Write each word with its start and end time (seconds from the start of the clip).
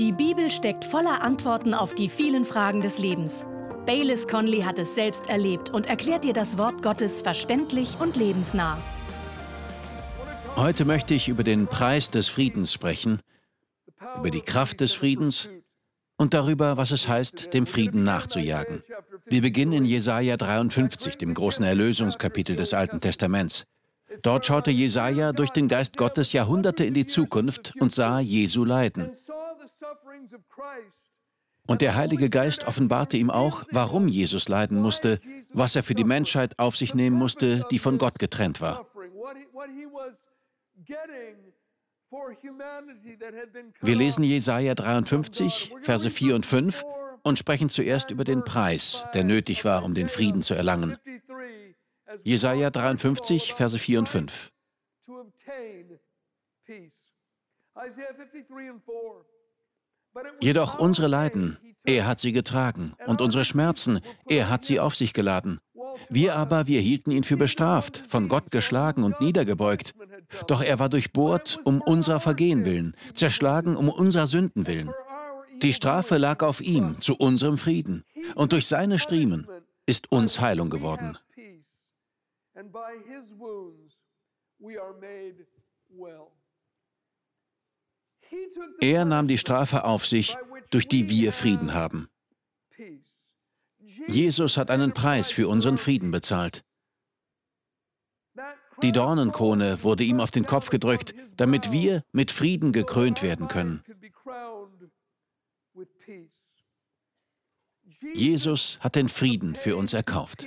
Die 0.00 0.10
Bibel 0.10 0.50
steckt 0.50 0.84
voller 0.84 1.22
Antworten 1.22 1.72
auf 1.72 1.94
die 1.94 2.08
vielen 2.08 2.44
Fragen 2.44 2.80
des 2.80 2.98
Lebens. 2.98 3.46
Baylis 3.86 4.26
Conley 4.26 4.62
hat 4.62 4.80
es 4.80 4.96
selbst 4.96 5.28
erlebt 5.28 5.70
und 5.70 5.86
erklärt 5.86 6.24
dir 6.24 6.32
das 6.32 6.58
Wort 6.58 6.82
Gottes 6.82 7.22
verständlich 7.22 7.96
und 8.00 8.16
lebensnah. 8.16 8.76
Heute 10.56 10.84
möchte 10.84 11.14
ich 11.14 11.28
über 11.28 11.44
den 11.44 11.68
Preis 11.68 12.10
des 12.10 12.26
Friedens 12.26 12.72
sprechen, 12.72 13.20
über 14.18 14.30
die 14.30 14.40
Kraft 14.40 14.80
des 14.80 14.94
Friedens 14.94 15.48
und 16.16 16.34
darüber, 16.34 16.76
was 16.76 16.90
es 16.90 17.06
heißt, 17.06 17.54
dem 17.54 17.64
Frieden 17.64 18.02
nachzujagen. 18.02 18.82
Wir 19.26 19.42
beginnen 19.42 19.74
in 19.74 19.84
Jesaja 19.84 20.36
53, 20.36 21.18
dem 21.18 21.34
großen 21.34 21.64
Erlösungskapitel 21.64 22.56
des 22.56 22.74
Alten 22.74 23.00
Testaments. 23.00 23.64
Dort 24.22 24.44
schaute 24.44 24.72
Jesaja 24.72 25.32
durch 25.32 25.50
den 25.50 25.68
Geist 25.68 25.96
Gottes 25.96 26.32
Jahrhunderte 26.32 26.84
in 26.84 26.94
die 26.94 27.06
Zukunft 27.06 27.74
und 27.78 27.92
sah 27.92 28.18
Jesu 28.18 28.64
Leiden. 28.64 29.12
Und 31.66 31.80
der 31.80 31.96
Heilige 31.96 32.28
Geist 32.28 32.64
offenbarte 32.64 33.16
ihm 33.16 33.30
auch, 33.30 33.64
warum 33.70 34.06
Jesus 34.08 34.48
leiden 34.48 34.80
musste, 34.80 35.18
was 35.52 35.76
er 35.76 35.82
für 35.82 35.94
die 35.94 36.04
Menschheit 36.04 36.58
auf 36.58 36.76
sich 36.76 36.94
nehmen 36.94 37.16
musste, 37.16 37.64
die 37.70 37.78
von 37.78 37.96
Gott 37.98 38.18
getrennt 38.18 38.60
war. 38.60 38.86
Wir 43.80 43.96
lesen 43.96 44.24
Jesaja 44.24 44.74
53, 44.74 45.72
Verse 45.82 46.10
4 46.10 46.34
und 46.34 46.46
5 46.46 46.84
und 47.22 47.38
sprechen 47.38 47.70
zuerst 47.70 48.10
über 48.10 48.24
den 48.24 48.44
Preis, 48.44 49.04
der 49.14 49.24
nötig 49.24 49.64
war, 49.64 49.84
um 49.84 49.94
den 49.94 50.08
Frieden 50.08 50.42
zu 50.42 50.54
erlangen. 50.54 50.96
Jesaja 52.22 52.70
53, 52.70 53.54
Verse 53.54 53.78
4 53.78 53.98
und 54.00 54.08
5. 54.08 54.52
Jedoch 60.40 60.78
unsere 60.78 61.08
Leiden, 61.08 61.58
er 61.84 62.06
hat 62.06 62.20
sie 62.20 62.32
getragen, 62.32 62.94
und 63.06 63.20
unsere 63.20 63.44
Schmerzen, 63.44 64.00
er 64.28 64.48
hat 64.48 64.64
sie 64.64 64.80
auf 64.80 64.96
sich 64.96 65.12
geladen. 65.12 65.60
Wir 66.08 66.36
aber, 66.36 66.66
wir 66.66 66.80
hielten 66.80 67.10
ihn 67.10 67.24
für 67.24 67.36
bestraft, 67.36 68.02
von 68.08 68.28
Gott 68.28 68.50
geschlagen 68.50 69.04
und 69.04 69.20
niedergebeugt. 69.20 69.94
Doch 70.46 70.62
er 70.62 70.78
war 70.78 70.88
durchbohrt 70.88 71.60
um 71.64 71.80
unser 71.80 72.20
Vergehen 72.20 72.64
willen, 72.64 72.96
zerschlagen 73.14 73.76
um 73.76 73.88
unserer 73.88 74.26
Sünden 74.26 74.66
willen. 74.66 74.90
Die 75.62 75.72
Strafe 75.72 76.16
lag 76.16 76.42
auf 76.42 76.60
ihm 76.60 77.00
zu 77.00 77.16
unserem 77.16 77.58
Frieden, 77.58 78.04
und 78.34 78.52
durch 78.52 78.66
seine 78.66 78.98
Striemen 78.98 79.46
ist 79.86 80.10
uns 80.10 80.40
Heilung 80.40 80.70
geworden. 80.70 81.16
Er 88.80 89.04
nahm 89.04 89.28
die 89.28 89.38
Strafe 89.38 89.84
auf 89.84 90.06
sich, 90.06 90.36
durch 90.70 90.88
die 90.88 91.08
wir 91.08 91.32
Frieden 91.32 91.74
haben. 91.74 92.08
Jesus 94.06 94.56
hat 94.56 94.70
einen 94.70 94.92
Preis 94.92 95.30
für 95.30 95.48
unseren 95.48 95.78
Frieden 95.78 96.10
bezahlt. 96.10 96.64
Die 98.82 98.92
Dornenkrone 98.92 99.82
wurde 99.82 100.04
ihm 100.04 100.20
auf 100.20 100.30
den 100.30 100.46
Kopf 100.46 100.70
gedrückt, 100.70 101.14
damit 101.36 101.70
wir 101.72 102.02
mit 102.12 102.30
Frieden 102.30 102.72
gekrönt 102.72 103.22
werden 103.22 103.48
können. 103.48 103.82
Jesus 108.14 108.78
hat 108.80 108.96
den 108.96 109.08
Frieden 109.08 109.54
für 109.54 109.76
uns 109.76 109.92
erkauft. 109.92 110.46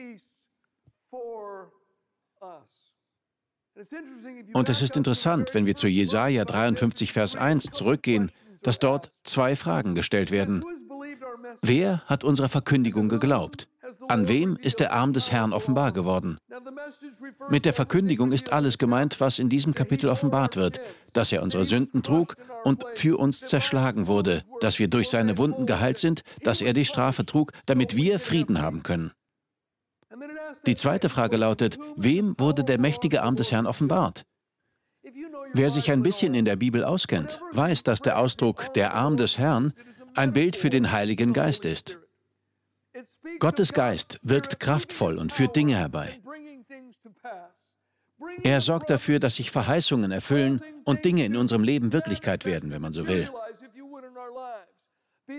Und 4.53 4.70
es 4.70 4.81
ist 4.81 4.97
interessant, 4.97 5.53
wenn 5.53 5.66
wir 5.66 5.75
zu 5.75 5.88
Jesaja 5.88 6.45
53, 6.45 7.14
Vers 7.14 7.36
1 7.36 7.66
zurückgehen, 7.72 8.31
dass 8.64 8.80
dort 8.80 9.11
zwei 9.23 9.56
Fragen 9.56 9.95
gestellt 9.95 10.31
werden. 10.31 10.64
Wer 11.61 12.02
hat 12.06 12.23
unserer 12.23 12.50
Verkündigung 12.50 13.09
geglaubt? 13.09 13.67
An 14.08 14.28
wem 14.28 14.58
ist 14.58 14.80
der 14.80 14.94
Arm 14.94 15.14
des 15.14 15.31
Herrn 15.31 15.53
offenbar 15.53 15.92
geworden? 15.92 16.38
Mit 17.50 17.66
der 17.66 17.74
Verkündigung 17.74 18.31
ist 18.31 18.52
alles 18.52 18.78
gemeint, 18.78 19.19
was 19.19 19.40
in 19.40 19.50
diesem 19.50 19.74
Kapitel 19.74 20.09
offenbart 20.09 20.56
wird, 20.56 20.81
dass 21.13 21.31
er 21.31 21.41
unsere 21.44 21.66
Sünden 21.66 22.03
trug 22.03 22.35
und 22.63 22.85
für 22.96 23.18
uns 23.18 23.40
zerschlagen 23.41 24.07
wurde, 24.07 24.44
dass 24.59 24.79
wir 24.79 24.88
durch 24.88 25.09
seine 25.09 25.38
Wunden 25.38 25.66
geheilt 25.66 25.97
sind, 25.97 26.23
dass 26.44 26.62
er 26.62 26.73
die 26.73 26.85
Strafe 26.85 27.25
trug, 27.25 27.53
damit 27.66 27.96
wir 27.96 28.19
Frieden 28.19 28.62
haben 28.62 28.84
können. 28.84 29.12
Die 30.66 30.75
zweite 30.75 31.09
Frage 31.09 31.38
lautet, 31.38 31.78
wem 31.96 32.35
wurde 32.38 32.63
der 32.63 32.80
mächtige 32.80 33.24
Arm 33.24 33.35
des 33.35 33.52
Herrn 33.52 33.68
offenbart? 33.68 34.25
Wer 35.53 35.69
sich 35.69 35.91
ein 35.91 36.03
bisschen 36.03 36.34
in 36.34 36.46
der 36.46 36.56
Bibel 36.56 36.84
auskennt, 36.84 37.40
weiß, 37.53 37.84
dass 37.84 38.02
der 38.02 38.19
Ausdruck 38.19 38.74
der 38.74 38.94
Arm 38.94 39.18
des 39.18 39.38
Herrn 39.38 39.74
ein 40.16 40.34
Bild 40.34 40.56
für 40.56 40.69
den 40.69 40.91
Heiligen 40.91 41.34
Geist 41.34 41.66
ist. 41.66 41.97
Gottes 43.40 43.74
Geist 43.74 44.19
wirkt 44.24 44.59
kraftvoll 44.59 45.18
und 45.18 45.31
führt 45.31 45.56
Dinge 45.56 45.75
herbei. 45.75 46.19
Er 48.44 48.62
sorgt 48.62 48.90
dafür, 48.90 49.19
dass 49.19 49.35
sich 49.35 49.52
Verheißungen 49.52 50.12
erfüllen 50.12 50.62
und 50.85 51.06
Dinge 51.06 51.25
in 51.25 51.35
unserem 51.35 51.64
Leben 51.64 51.94
Wirklichkeit 51.94 52.46
werden, 52.46 52.72
wenn 52.72 52.81
man 52.81 52.94
so 52.94 53.08
will. 53.08 53.29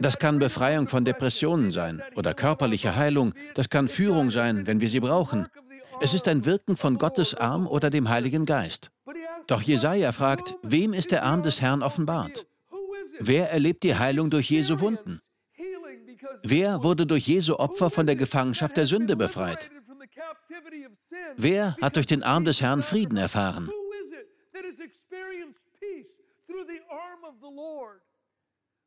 Das 0.00 0.18
kann 0.18 0.38
Befreiung 0.38 0.86
von 0.88 1.04
Depressionen 1.04 1.70
sein 1.70 2.02
oder 2.14 2.34
körperliche 2.34 2.94
Heilung. 2.94 3.32
Das 3.54 3.68
kann 3.68 3.88
Führung 3.88 4.30
sein, 4.30 4.66
wenn 4.66 4.80
wir 4.80 4.88
sie 4.88 5.00
brauchen. 5.00 5.48
Es 6.00 6.14
ist 6.14 6.28
ein 6.28 6.44
Wirken 6.44 6.76
von 6.76 6.98
Gottes 6.98 7.34
Arm 7.34 7.66
oder 7.66 7.90
dem 7.90 8.08
Heiligen 8.08 8.44
Geist. 8.44 8.90
Doch 9.46 9.62
Jesaja 9.62 10.12
fragt, 10.12 10.56
wem 10.62 10.92
ist 10.92 11.10
der 11.10 11.24
Arm 11.24 11.42
des 11.42 11.60
Herrn 11.60 11.82
offenbart? 11.82 12.46
Wer 13.18 13.50
erlebt 13.50 13.82
die 13.82 13.96
Heilung 13.96 14.30
durch 14.30 14.50
Jesu 14.50 14.80
Wunden? 14.80 15.20
Wer 16.44 16.82
wurde 16.82 17.06
durch 17.06 17.26
Jesu 17.26 17.54
Opfer 17.54 17.90
von 17.90 18.06
der 18.06 18.16
Gefangenschaft 18.16 18.76
der 18.76 18.86
Sünde 18.86 19.16
befreit? 19.16 19.70
Wer 21.36 21.76
hat 21.80 21.96
durch 21.96 22.06
den 22.06 22.22
Arm 22.22 22.44
des 22.44 22.60
Herrn 22.60 22.82
Frieden 22.82 23.16
erfahren? 23.16 23.70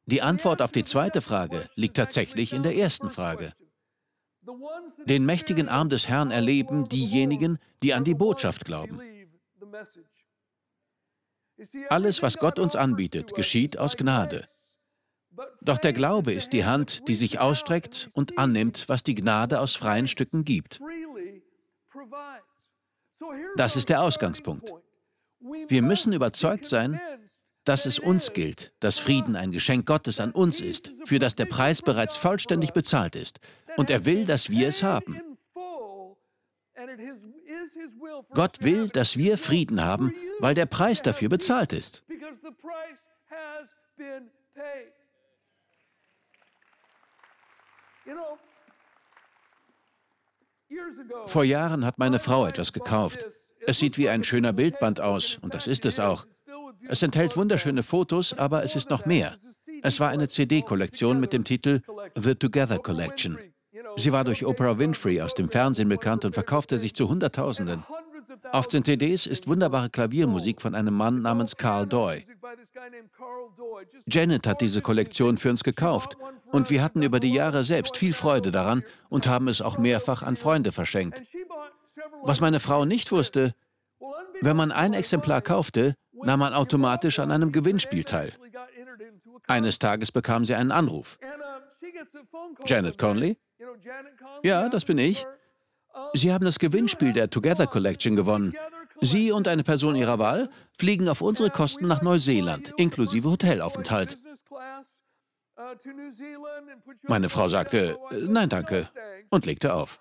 Die 0.06 0.22
Antwort 0.22 0.62
auf 0.62 0.72
die 0.72 0.84
zweite 0.84 1.22
Frage 1.22 1.70
liegt 1.76 1.98
tatsächlich 1.98 2.54
in 2.54 2.64
der 2.64 2.76
ersten 2.76 3.10
Frage. 3.10 3.54
Den 5.06 5.26
mächtigen 5.26 5.70
Arm 5.70 5.90
des 5.90 6.08
Herrn 6.08 6.32
erleben 6.32 6.90
diejenigen, 6.90 7.60
die 7.84 7.94
an 7.94 8.04
die 8.04 8.16
Botschaft 8.16 8.66
glauben. 8.66 9.00
Alles, 11.90 12.24
was 12.24 12.38
Gott 12.38 12.58
uns 12.58 12.76
anbietet, 12.76 13.36
geschieht 13.36 13.78
aus 13.78 13.98
Gnade. 13.98 14.48
Doch 15.62 15.78
der 15.78 15.94
Glaube 15.94 16.34
ist 16.34 16.54
die 16.54 16.66
Hand, 16.66 17.08
die 17.08 17.16
sich 17.16 17.40
ausstreckt 17.40 18.10
und 18.14 18.38
annimmt, 18.38 18.90
was 18.90 19.04
die 19.04 19.16
Gnade 19.16 19.60
aus 19.60 19.76
freien 19.76 20.08
Stücken 20.08 20.44
gibt. 20.44 20.82
Das 23.56 23.76
ist 23.76 23.90
der 23.90 24.02
Ausgangspunkt. 24.02 24.72
Wir 25.68 25.82
müssen 25.82 26.14
überzeugt 26.14 26.66
sein, 26.66 27.00
dass 27.64 27.86
es 27.86 28.00
uns 28.00 28.34
gilt, 28.34 28.74
dass 28.80 28.98
Frieden 28.98 29.36
ein 29.36 29.52
Geschenk 29.52 29.86
Gottes 29.86 30.20
an 30.20 30.32
uns 30.32 30.60
ist, 30.62 30.92
für 31.06 31.20
das 31.20 31.36
der 31.36 31.46
Preis 31.46 31.82
bereits 31.82 32.16
vollständig 32.16 32.74
bezahlt 32.74 33.16
ist. 33.16 33.40
Und 33.78 33.90
er 33.90 34.06
will, 34.06 34.26
dass 34.26 34.50
wir 34.50 34.68
es 34.68 34.84
haben. 34.84 35.22
Gott 38.34 38.62
will, 38.64 38.90
dass 38.90 39.18
wir 39.18 39.38
Frieden 39.38 39.84
haben, 39.84 40.14
weil 40.40 40.56
der 40.56 40.66
Preis 40.66 41.02
dafür 41.02 41.30
bezahlt 41.30 41.74
ist. 41.74 42.04
Vor 51.28 51.44
Jahren 51.44 51.86
hat 51.86 52.00
meine 52.00 52.20
Frau 52.20 52.48
etwas 52.48 52.74
gekauft. 52.74 53.26
Es 53.68 53.78
sieht 53.78 53.98
wie 53.98 54.10
ein 54.10 54.24
schöner 54.24 54.54
Bildband 54.54 55.02
aus, 55.02 55.38
und 55.42 55.54
das 55.54 55.68
ist 55.68 55.86
es 55.86 56.00
auch. 56.00 56.26
Es 56.88 57.02
enthält 57.02 57.38
wunderschöne 57.38 57.84
Fotos, 57.84 58.34
aber 58.34 58.64
es 58.64 58.75
ist 58.75 58.90
noch 58.90 59.06
mehr. 59.06 59.36
Es 59.84 60.00
war 60.00 60.09
eine 60.09 60.28
CD-Kollektion 60.28 61.20
mit 61.20 61.34
dem 61.34 61.44
Titel 61.44 61.82
The 62.16 62.35
Together 62.35 62.78
Collection. 62.78 63.38
Sie 63.96 64.11
war 64.11 64.23
durch 64.23 64.46
Oprah 64.46 64.78
Winfrey 64.78 65.22
aus 65.22 65.34
dem 65.34 65.50
Fernsehen 65.50 65.90
bekannt 65.90 66.26
und 66.26 66.34
verkaufte 66.34 66.78
sich 66.78 66.94
zu 66.94 67.09
Hunderttausenden. 67.09 67.84
Auf 68.52 68.67
den 68.67 68.84
CDs 68.84 69.26
ist 69.26 69.47
wunderbare 69.47 69.90
Klaviermusik 69.90 70.61
von 70.61 70.76
einem 70.76 70.94
Mann 70.94 71.22
namens 71.22 71.58
Carl 71.58 71.88
Doy. 71.88 72.26
Janet 74.08 74.47
hat 74.47 74.61
diese 74.61 74.82
Kollektion 74.82 75.38
für 75.38 75.50
uns 75.50 75.64
gekauft 75.64 76.17
und 76.52 76.70
wir 76.70 76.84
hatten 76.84 77.02
über 77.02 77.20
die 77.20 77.34
Jahre 77.34 77.64
selbst 77.64 77.97
viel 77.97 78.14
Freude 78.14 78.52
daran 78.52 78.84
und 79.09 79.28
haben 79.28 79.47
es 79.47 79.61
auch 79.61 79.78
mehrfach 79.78 80.23
an 80.23 80.38
Freunde 80.38 80.72
verschenkt. 80.72 81.22
Was 82.23 82.40
meine 82.40 82.59
Frau 82.59 82.85
nicht 82.85 83.11
wusste, 83.11 83.53
wenn 84.41 84.58
man 84.58 84.72
ein 84.72 84.94
Exemplar 84.94 85.41
kaufte, 85.41 85.96
nahm 86.23 86.40
man 86.40 86.53
automatisch 86.53 87.20
an 87.20 87.32
einem 87.32 87.52
Gewinnspiel 87.52 88.03
teil. 88.03 88.34
Eines 89.47 89.79
Tages 89.79 90.12
bekam 90.12 90.46
sie 90.46 90.56
einen 90.56 90.72
Anruf. 90.72 91.18
Janet 92.66 92.97
Conley? 92.97 93.38
Ja, 94.44 94.70
das 94.70 94.85
bin 94.85 94.97
ich. 94.97 95.26
Sie 96.14 96.32
haben 96.32 96.46
das 96.46 96.59
Gewinnspiel 96.59 97.14
der 97.14 97.29
Together 97.29 97.68
Collection 97.68 98.16
gewonnen. 98.16 98.53
Sie 99.02 99.32
und 99.32 99.47
eine 99.47 99.64
Person 99.64 99.96
Ihrer 99.96 100.20
Wahl 100.20 100.50
fliegen 100.78 101.09
auf 101.09 101.22
unsere 101.22 101.50
Kosten 101.50 101.88
nach 101.88 102.02
Neuseeland, 102.02 102.73
inklusive 102.78 103.29
Hotelaufenthalt. 103.29 104.18
Meine 107.08 107.29
Frau 107.29 107.47
sagte, 107.50 107.97
nein, 108.28 108.50
danke, 108.50 108.90
und 109.29 109.46
legte 109.46 109.73
auf. 109.73 110.00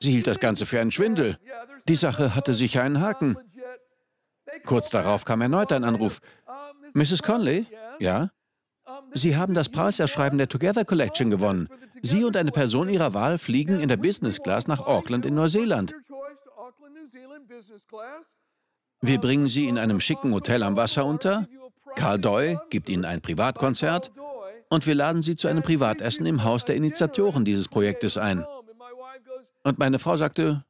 Sie 0.00 0.12
hielt 0.12 0.26
das 0.26 0.38
Ganze 0.38 0.66
für 0.66 0.80
einen 0.80 0.92
Schwindel. 0.92 1.38
Die 1.88 1.96
Sache 1.96 2.34
hatte 2.34 2.52
sicher 2.54 2.82
einen 2.82 3.00
Haken. 3.00 3.36
Kurz 4.64 4.90
darauf 4.90 5.24
kam 5.24 5.40
erneut 5.40 5.72
ein 5.72 5.84
Anruf. 5.84 6.20
Mrs. 6.94 7.22
Conley? 7.22 7.66
Ja? 7.98 8.30
Sie 9.12 9.36
haben 9.36 9.54
das 9.54 9.68
Preiserschreiben 9.68 10.38
der 10.38 10.48
Together 10.48 10.84
Collection 10.84 11.30
gewonnen. 11.30 11.68
Sie 12.02 12.24
und 12.24 12.36
eine 12.36 12.52
Person 12.52 12.88
Ihrer 12.88 13.14
Wahl 13.14 13.38
fliegen 13.38 13.80
in 13.80 13.88
der 13.88 13.96
Business 13.96 14.42
Class 14.42 14.66
nach 14.66 14.86
Auckland 14.86 15.26
in 15.26 15.34
Neuseeland. 15.34 15.94
Wir 19.00 19.20
bringen 19.20 19.48
Sie 19.48 19.66
in 19.66 19.78
einem 19.78 20.00
schicken 20.00 20.32
Hotel 20.32 20.62
am 20.62 20.76
Wasser 20.76 21.04
unter. 21.04 21.48
Carl 21.96 22.18
Doy 22.18 22.58
gibt 22.70 22.88
Ihnen 22.88 23.04
ein 23.04 23.20
Privatkonzert 23.20 24.12
und 24.68 24.86
wir 24.86 24.94
laden 24.94 25.22
Sie 25.22 25.36
zu 25.36 25.48
einem 25.48 25.62
Privatessen 25.62 26.26
im 26.26 26.44
Haus 26.44 26.64
der 26.64 26.76
Initiatoren 26.76 27.44
dieses 27.44 27.68
Projektes 27.68 28.18
ein. 28.18 28.44
Und 29.64 29.78
meine 29.78 29.98
Frau 29.98 30.16
sagte, 30.16 30.64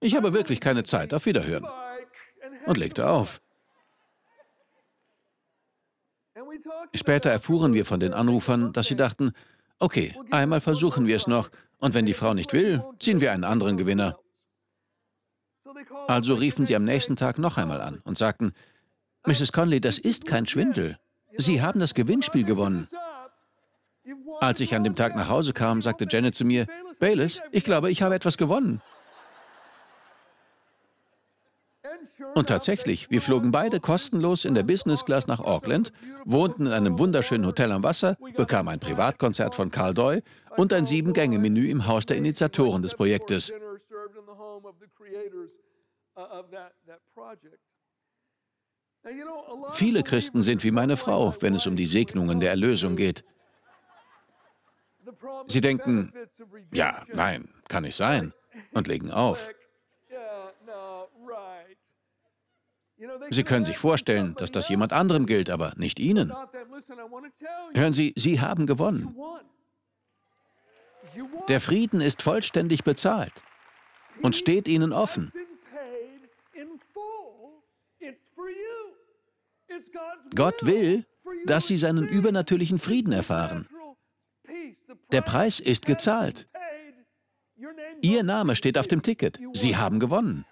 ich 0.00 0.16
habe 0.16 0.32
wirklich 0.32 0.60
keine 0.60 0.84
Zeit, 0.84 1.12
auf 1.12 1.26
Wiederhören. 1.26 1.66
Und 2.68 2.76
legte 2.76 3.08
auf. 3.08 3.40
Später 6.94 7.30
erfuhren 7.30 7.72
wir 7.72 7.86
von 7.86 7.98
den 7.98 8.12
Anrufern, 8.12 8.74
dass 8.74 8.88
sie 8.88 8.94
dachten, 8.94 9.32
okay, 9.78 10.14
einmal 10.30 10.60
versuchen 10.60 11.06
wir 11.06 11.16
es 11.16 11.26
noch, 11.26 11.50
und 11.78 11.94
wenn 11.94 12.04
die 12.04 12.12
Frau 12.12 12.34
nicht 12.34 12.52
will, 12.52 12.84
ziehen 12.98 13.22
wir 13.22 13.32
einen 13.32 13.44
anderen 13.44 13.78
Gewinner. 13.78 14.18
Also 16.08 16.34
riefen 16.34 16.66
sie 16.66 16.76
am 16.76 16.84
nächsten 16.84 17.16
Tag 17.16 17.38
noch 17.38 17.56
einmal 17.56 17.80
an 17.80 18.02
und 18.04 18.18
sagten, 18.18 18.52
Mrs. 19.26 19.52
Conley, 19.52 19.80
das 19.80 19.96
ist 19.96 20.26
kein 20.26 20.46
Schwindel. 20.46 20.98
Sie 21.38 21.62
haben 21.62 21.80
das 21.80 21.94
Gewinnspiel 21.94 22.44
gewonnen. 22.44 22.86
Als 24.40 24.60
ich 24.60 24.74
an 24.74 24.84
dem 24.84 24.94
Tag 24.94 25.16
nach 25.16 25.30
Hause 25.30 25.54
kam, 25.54 25.80
sagte 25.80 26.06
Janet 26.06 26.34
zu 26.34 26.44
mir, 26.44 26.66
Bayless, 26.98 27.40
ich 27.50 27.64
glaube, 27.64 27.90
ich 27.90 28.02
habe 28.02 28.14
etwas 28.14 28.36
gewonnen. 28.36 28.82
Und 32.34 32.48
tatsächlich, 32.48 33.10
wir 33.10 33.20
flogen 33.20 33.50
beide 33.50 33.80
kostenlos 33.80 34.44
in 34.44 34.54
der 34.54 34.62
Business 34.62 35.04
Class 35.04 35.26
nach 35.26 35.40
Auckland, 35.40 35.92
wohnten 36.24 36.66
in 36.66 36.72
einem 36.72 36.98
wunderschönen 36.98 37.46
Hotel 37.46 37.72
am 37.72 37.82
Wasser, 37.82 38.16
bekamen 38.36 38.68
ein 38.68 38.80
Privatkonzert 38.80 39.54
von 39.54 39.70
Carl 39.70 39.94
Doy 39.94 40.22
und 40.56 40.72
ein 40.72 40.86
Sieben-Gänge-Menü 40.86 41.68
im 41.68 41.86
Haus 41.86 42.06
der 42.06 42.16
Initiatoren 42.16 42.82
des 42.82 42.94
Projektes. 42.94 43.52
Viele 49.72 50.02
Christen 50.02 50.42
sind 50.42 50.64
wie 50.64 50.70
meine 50.70 50.96
Frau, 50.96 51.34
wenn 51.40 51.54
es 51.54 51.66
um 51.66 51.76
die 51.76 51.86
Segnungen 51.86 52.40
der 52.40 52.50
Erlösung 52.50 52.96
geht. 52.96 53.24
Sie 55.46 55.60
denken, 55.60 56.12
ja, 56.72 57.04
nein, 57.12 57.48
kann 57.68 57.84
nicht 57.84 57.96
sein, 57.96 58.32
und 58.72 58.88
legen 58.88 59.10
auf. 59.10 59.50
Sie 63.30 63.44
können 63.44 63.64
sich 63.64 63.78
vorstellen, 63.78 64.34
dass 64.36 64.50
das 64.50 64.68
jemand 64.68 64.92
anderem 64.92 65.26
gilt, 65.26 65.50
aber 65.50 65.72
nicht 65.76 66.00
Ihnen. 66.00 66.32
Hören 67.74 67.92
Sie, 67.92 68.12
Sie 68.16 68.40
haben 68.40 68.66
gewonnen. 68.66 69.14
Der 71.48 71.60
Frieden 71.60 72.00
ist 72.00 72.22
vollständig 72.22 72.84
bezahlt 72.84 73.32
und 74.22 74.36
steht 74.36 74.68
Ihnen 74.68 74.92
offen. 74.92 75.32
Gott 80.34 80.66
will, 80.66 81.06
dass 81.46 81.66
Sie 81.66 81.78
seinen 81.78 82.06
übernatürlichen 82.06 82.78
Frieden 82.78 83.12
erfahren. 83.12 83.68
Der 85.12 85.22
Preis 85.22 85.60
ist 85.60 85.86
gezahlt. 85.86 86.48
Ihr 88.02 88.22
Name 88.22 88.56
steht 88.56 88.78
auf 88.78 88.86
dem 88.86 89.02
Ticket. 89.02 89.38
Sie 89.52 89.76
haben 89.76 90.00
gewonnen. 90.00 90.44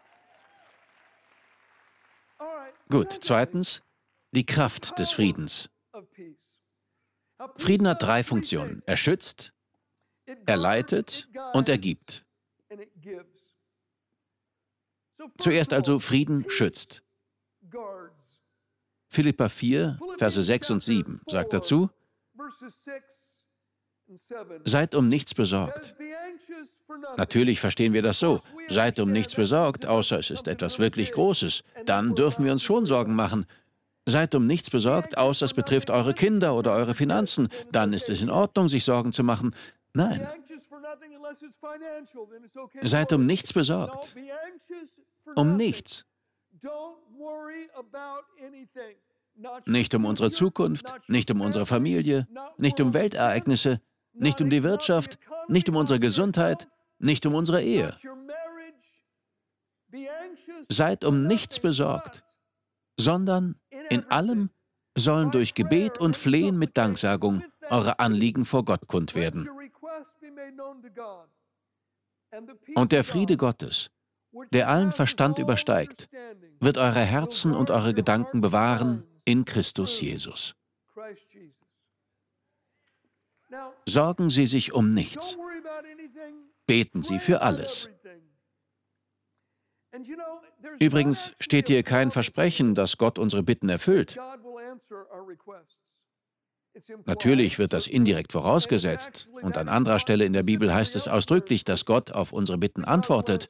Gut, 2.88 3.18
zweitens, 3.20 3.82
die 4.30 4.46
Kraft 4.46 4.98
des 4.98 5.10
Friedens. 5.10 5.70
Frieden 7.56 7.88
hat 7.88 8.02
drei 8.02 8.22
Funktionen. 8.22 8.82
Er 8.86 8.96
schützt, 8.96 9.52
er 10.24 10.56
leitet 10.56 11.28
und 11.52 11.68
er 11.68 11.78
gibt. 11.78 12.24
Zuerst 15.38 15.72
also 15.72 15.98
Frieden 15.98 16.48
schützt. 16.48 17.02
Philippa 19.08 19.48
4, 19.48 19.98
Verse 20.18 20.42
6 20.42 20.70
und 20.70 20.82
7 20.82 21.22
sagt 21.26 21.52
dazu, 21.52 21.90
Seid 24.64 24.94
um 24.94 25.08
nichts 25.08 25.34
besorgt. 25.34 25.94
Natürlich 27.16 27.60
verstehen 27.60 27.92
wir 27.92 28.02
das 28.02 28.18
so. 28.18 28.40
Seid 28.68 29.00
um 29.00 29.10
nichts 29.10 29.34
besorgt, 29.34 29.86
außer 29.86 30.18
es 30.18 30.30
ist 30.30 30.48
etwas 30.48 30.78
wirklich 30.78 31.12
Großes. 31.12 31.62
Dann 31.84 32.14
dürfen 32.14 32.44
wir 32.44 32.52
uns 32.52 32.62
schon 32.62 32.86
Sorgen 32.86 33.14
machen. 33.14 33.46
Seid 34.06 34.34
um 34.36 34.46
nichts 34.46 34.70
besorgt, 34.70 35.18
außer 35.18 35.46
es 35.46 35.54
betrifft 35.54 35.90
eure 35.90 36.14
Kinder 36.14 36.54
oder 36.54 36.72
eure 36.72 36.94
Finanzen. 36.94 37.48
Dann 37.72 37.92
ist 37.92 38.08
es 38.08 38.22
in 38.22 38.30
Ordnung, 38.30 38.68
sich 38.68 38.84
Sorgen 38.84 39.12
zu 39.12 39.24
machen. 39.24 39.54
Nein. 39.94 40.26
Seid 42.82 43.12
um 43.12 43.26
nichts 43.26 43.52
besorgt. 43.52 44.14
Um 45.34 45.56
nichts. 45.56 46.04
Nicht 49.66 49.94
um 49.94 50.04
unsere 50.04 50.30
Zukunft, 50.30 50.86
nicht 51.08 51.30
um 51.30 51.40
unsere 51.40 51.66
Familie, 51.66 52.26
nicht 52.56 52.80
um 52.80 52.94
Weltereignisse, 52.94 53.80
nicht 54.18 54.40
um 54.40 54.50
die 54.50 54.62
Wirtschaft, 54.62 55.18
nicht 55.48 55.68
um 55.68 55.76
unsere 55.76 56.00
Gesundheit, 56.00 56.68
nicht 56.98 57.26
um 57.26 57.34
unsere 57.34 57.62
Ehe. 57.62 57.96
Seid 60.68 61.04
um 61.04 61.26
nichts 61.26 61.60
besorgt, 61.60 62.24
sondern 62.96 63.56
in 63.90 64.04
allem 64.10 64.50
sollen 64.96 65.30
durch 65.30 65.54
Gebet 65.54 65.98
und 65.98 66.16
Flehen 66.16 66.58
mit 66.58 66.76
Danksagung 66.76 67.42
eure 67.68 67.98
Anliegen 67.98 68.44
vor 68.44 68.64
Gott 68.64 68.86
kund 68.86 69.14
werden. 69.14 69.48
Und 72.74 72.92
der 72.92 73.04
Friede 73.04 73.36
Gottes, 73.36 73.90
der 74.52 74.68
allen 74.68 74.92
Verstand 74.92 75.38
übersteigt, 75.38 76.08
wird 76.60 76.78
eure 76.78 77.00
Herzen 77.00 77.54
und 77.54 77.70
eure 77.70 77.94
Gedanken 77.94 78.40
bewahren 78.40 79.04
in 79.24 79.44
Christus 79.44 80.00
Jesus. 80.00 80.54
Sorgen 83.88 84.30
Sie 84.30 84.46
sich 84.46 84.72
um 84.72 84.94
nichts. 84.94 85.38
Beten 86.66 87.02
Sie 87.02 87.18
für 87.18 87.42
alles. 87.42 87.88
Übrigens 90.78 91.32
steht 91.40 91.68
hier 91.68 91.82
kein 91.82 92.10
Versprechen, 92.10 92.74
dass 92.74 92.98
Gott 92.98 93.18
unsere 93.18 93.42
Bitten 93.42 93.68
erfüllt. 93.68 94.18
Natürlich 97.06 97.58
wird 97.58 97.72
das 97.72 97.86
indirekt 97.86 98.32
vorausgesetzt, 98.32 99.28
und 99.40 99.56
an 99.56 99.68
anderer 99.68 99.98
Stelle 99.98 100.24
in 100.24 100.34
der 100.34 100.42
Bibel 100.42 100.74
heißt 100.74 100.94
es 100.96 101.08
ausdrücklich, 101.08 101.64
dass 101.64 101.86
Gott 101.86 102.12
auf 102.12 102.32
unsere 102.32 102.58
Bitten 102.58 102.84
antwortet. 102.84 103.48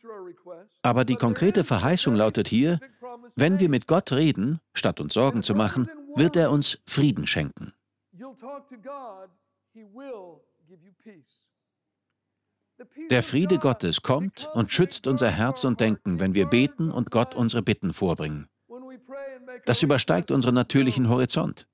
Aber 0.82 1.04
die 1.04 1.16
konkrete 1.16 1.64
Verheißung 1.64 2.14
lautet 2.14 2.46
hier, 2.46 2.78
wenn 3.34 3.58
wir 3.58 3.68
mit 3.68 3.88
Gott 3.88 4.12
reden, 4.12 4.60
statt 4.74 5.00
uns 5.00 5.14
Sorgen 5.14 5.42
zu 5.42 5.54
machen, 5.54 5.90
wird 6.14 6.36
er 6.36 6.52
uns 6.52 6.78
Frieden 6.86 7.26
schenken. 7.26 7.72
Der 13.10 13.22
Friede 13.22 13.58
Gottes 13.58 14.02
kommt 14.02 14.48
und 14.54 14.72
schützt 14.72 15.06
unser 15.06 15.30
Herz 15.30 15.64
und 15.64 15.80
Denken, 15.80 16.20
wenn 16.20 16.34
wir 16.34 16.46
beten 16.46 16.90
und 16.90 17.10
Gott 17.10 17.34
unsere 17.34 17.62
Bitten 17.62 17.92
vorbringen. 17.92 18.48
Das 19.64 19.82
übersteigt 19.82 20.30
unseren 20.30 20.54
natürlichen 20.54 21.08
Horizont. 21.08 21.66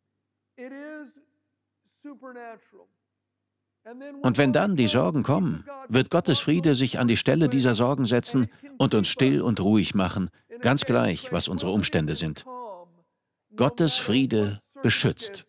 Und 4.22 4.38
wenn 4.38 4.52
dann 4.52 4.76
die 4.76 4.86
Sorgen 4.86 5.22
kommen, 5.22 5.66
wird 5.88 6.10
Gottes 6.10 6.38
Friede 6.38 6.74
sich 6.74 6.98
an 6.98 7.08
die 7.08 7.16
Stelle 7.16 7.48
dieser 7.48 7.74
Sorgen 7.74 8.06
setzen 8.06 8.48
und 8.78 8.94
uns 8.94 9.08
still 9.08 9.42
und 9.42 9.60
ruhig 9.60 9.94
machen, 9.94 10.30
ganz 10.60 10.84
gleich, 10.84 11.32
was 11.32 11.48
unsere 11.48 11.72
Umstände 11.72 12.14
sind. 12.14 12.44
Gottes 13.56 13.96
Friede 13.96 14.60
beschützt. 14.82 15.46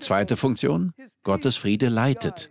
Zweite 0.00 0.36
Funktion, 0.36 0.92
Gottes 1.22 1.56
Friede 1.56 1.88
leitet. 1.88 2.50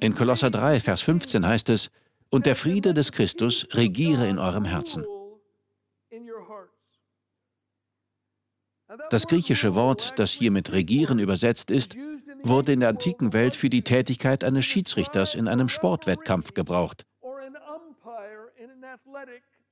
In 0.00 0.14
Kolosser 0.14 0.50
3, 0.50 0.80
Vers 0.80 1.02
15 1.02 1.46
heißt 1.46 1.68
es, 1.70 1.90
und 2.30 2.46
der 2.46 2.56
Friede 2.56 2.94
des 2.94 3.12
Christus 3.12 3.68
regiere 3.72 4.26
in 4.28 4.38
eurem 4.38 4.64
Herzen. 4.64 5.04
Das 9.10 9.26
griechische 9.26 9.74
Wort, 9.74 10.18
das 10.18 10.32
hier 10.32 10.50
mit 10.50 10.72
regieren 10.72 11.18
übersetzt 11.18 11.70
ist, 11.70 11.96
wurde 12.42 12.72
in 12.72 12.80
der 12.80 12.90
antiken 12.90 13.32
Welt 13.32 13.56
für 13.56 13.70
die 13.70 13.82
Tätigkeit 13.82 14.44
eines 14.44 14.64
Schiedsrichters 14.64 15.34
in 15.34 15.48
einem 15.48 15.68
Sportwettkampf 15.68 16.54
gebraucht. 16.54 17.06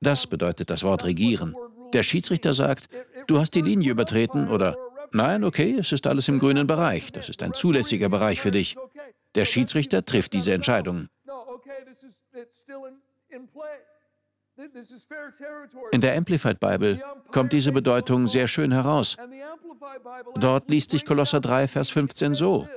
Das 0.01 0.27
bedeutet 0.27 0.71
das 0.71 0.83
Wort 0.83 1.05
regieren. 1.05 1.55
Der 1.93 2.03
Schiedsrichter 2.03 2.55
sagt, 2.55 2.89
du 3.27 3.39
hast 3.39 3.55
die 3.55 3.61
Linie 3.61 3.91
übertreten 3.91 4.49
oder 4.49 4.77
nein, 5.13 5.45
okay, 5.45 5.77
es 5.79 5.93
ist 5.93 6.07
alles 6.07 6.29
im 6.29 6.39
grünen 6.39 6.67
Bereich, 6.67 7.13
das 7.13 7.29
ist 7.29 7.43
ein 7.43 7.53
zulässiger 7.53 8.09
Bereich 8.09 8.41
für 8.41 8.51
dich. 8.51 8.77
Der 9.35 9.45
Schiedsrichter 9.45 10.05
trifft 10.05 10.33
diese 10.33 10.53
Entscheidungen. 10.53 11.09
In 15.93 16.01
der 16.01 16.17
Amplified 16.17 16.61
Bible 16.61 17.03
kommt 17.31 17.53
diese 17.53 17.73
Bedeutung 17.73 18.27
sehr 18.27 18.49
schön 18.49 18.73
heraus. 18.73 19.17
Dort 20.35 20.71
liest 20.71 20.91
sich 20.91 21.05
Kolosser 21.05 21.41
3, 21.41 21.69
Vers 21.69 21.91
15 21.91 22.35
so. 22.35 22.69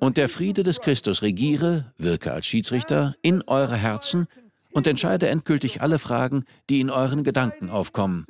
Und 0.00 0.16
der 0.16 0.28
Friede 0.28 0.62
des 0.62 0.80
Christus 0.80 1.22
regiere, 1.22 1.92
wirke 1.96 2.32
als 2.32 2.46
Schiedsrichter 2.46 3.14
in 3.22 3.42
eure 3.46 3.76
Herzen 3.76 4.28
und 4.78 4.86
entscheide 4.86 5.28
endgültig 5.28 5.82
alle 5.82 5.98
Fragen, 5.98 6.44
die 6.70 6.78
in 6.80 6.88
euren 6.88 7.24
Gedanken 7.24 7.68
aufkommen. 7.68 8.24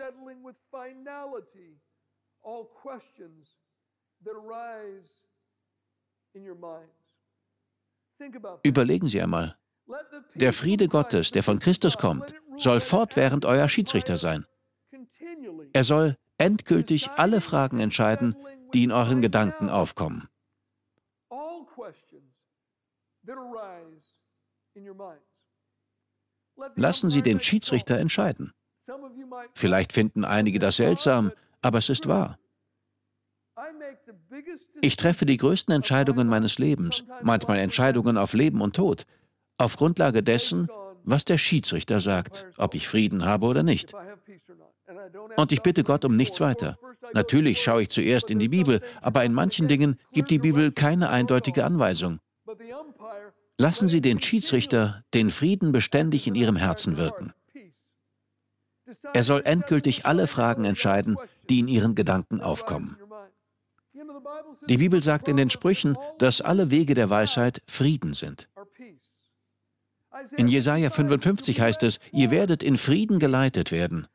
Überlegen 8.62 9.08
Sie 9.08 9.20
einmal. 9.20 9.58
Der 10.34 10.52
Friede 10.54 10.88
Gottes, 10.88 11.30
der 11.32 11.42
von 11.42 11.58
Christus 11.58 11.98
kommt, 11.98 12.34
soll 12.56 12.80
fortwährend 12.80 13.44
euer 13.44 13.68
Schiedsrichter 13.68 14.16
sein. 14.16 14.46
Er 15.74 15.84
soll 15.84 16.16
endgültig 16.38 17.10
alle 17.10 17.42
Fragen 17.42 17.78
entscheiden, 17.78 18.34
die 18.72 18.84
in 18.84 18.92
euren 18.92 19.20
Gedanken 19.20 19.68
aufkommen. 19.68 20.28
Lassen 26.76 27.10
Sie 27.10 27.22
den 27.22 27.40
Schiedsrichter 27.40 27.98
entscheiden. 27.98 28.52
Vielleicht 29.54 29.92
finden 29.92 30.24
einige 30.24 30.58
das 30.58 30.76
seltsam, 30.76 31.32
aber 31.62 31.78
es 31.78 31.88
ist 31.88 32.08
wahr. 32.08 32.38
Ich 34.80 34.96
treffe 34.96 35.26
die 35.26 35.36
größten 35.36 35.74
Entscheidungen 35.74 36.28
meines 36.28 36.58
Lebens, 36.58 37.04
manchmal 37.22 37.58
Entscheidungen 37.58 38.16
auf 38.16 38.32
Leben 38.32 38.60
und 38.60 38.76
Tod, 38.76 39.04
auf 39.58 39.76
Grundlage 39.76 40.22
dessen, 40.22 40.68
was 41.04 41.24
der 41.24 41.38
Schiedsrichter 41.38 42.00
sagt, 42.00 42.46
ob 42.56 42.74
ich 42.74 42.88
Frieden 42.88 43.24
habe 43.24 43.46
oder 43.46 43.62
nicht. 43.62 43.92
Und 45.36 45.52
ich 45.52 45.62
bitte 45.62 45.84
Gott 45.84 46.04
um 46.04 46.16
nichts 46.16 46.40
weiter. 46.40 46.78
Natürlich 47.14 47.62
schaue 47.62 47.82
ich 47.82 47.88
zuerst 47.88 48.30
in 48.30 48.38
die 48.38 48.48
Bibel, 48.48 48.80
aber 49.00 49.24
in 49.24 49.32
manchen 49.32 49.68
Dingen 49.68 49.98
gibt 50.12 50.30
die 50.30 50.38
Bibel 50.38 50.72
keine 50.72 51.10
eindeutige 51.10 51.64
Anweisung. 51.64 52.20
Lassen 53.58 53.88
Sie 53.88 54.00
den 54.00 54.20
Schiedsrichter 54.20 55.04
den 55.14 55.30
Frieden 55.30 55.72
beständig 55.72 56.26
in 56.26 56.34
Ihrem 56.34 56.56
Herzen 56.56 56.96
wirken. 56.96 57.32
Er 59.12 59.24
soll 59.24 59.42
endgültig 59.44 60.06
alle 60.06 60.26
Fragen 60.26 60.64
entscheiden, 60.64 61.16
die 61.48 61.60
in 61.60 61.68
Ihren 61.68 61.94
Gedanken 61.94 62.40
aufkommen. 62.40 62.96
Die 64.68 64.78
Bibel 64.78 65.02
sagt 65.02 65.28
in 65.28 65.36
den 65.36 65.50
Sprüchen, 65.50 65.96
dass 66.18 66.40
alle 66.40 66.70
Wege 66.70 66.94
der 66.94 67.10
Weisheit 67.10 67.62
Frieden 67.66 68.14
sind. 68.14 68.48
In 70.36 70.48
Jesaja 70.48 70.90
55 70.90 71.60
heißt 71.60 71.82
es: 71.82 72.00
Ihr 72.12 72.30
werdet 72.30 72.62
in 72.62 72.76
Frieden 72.76 73.18
geleitet 73.18 73.72
werden. 73.72 74.06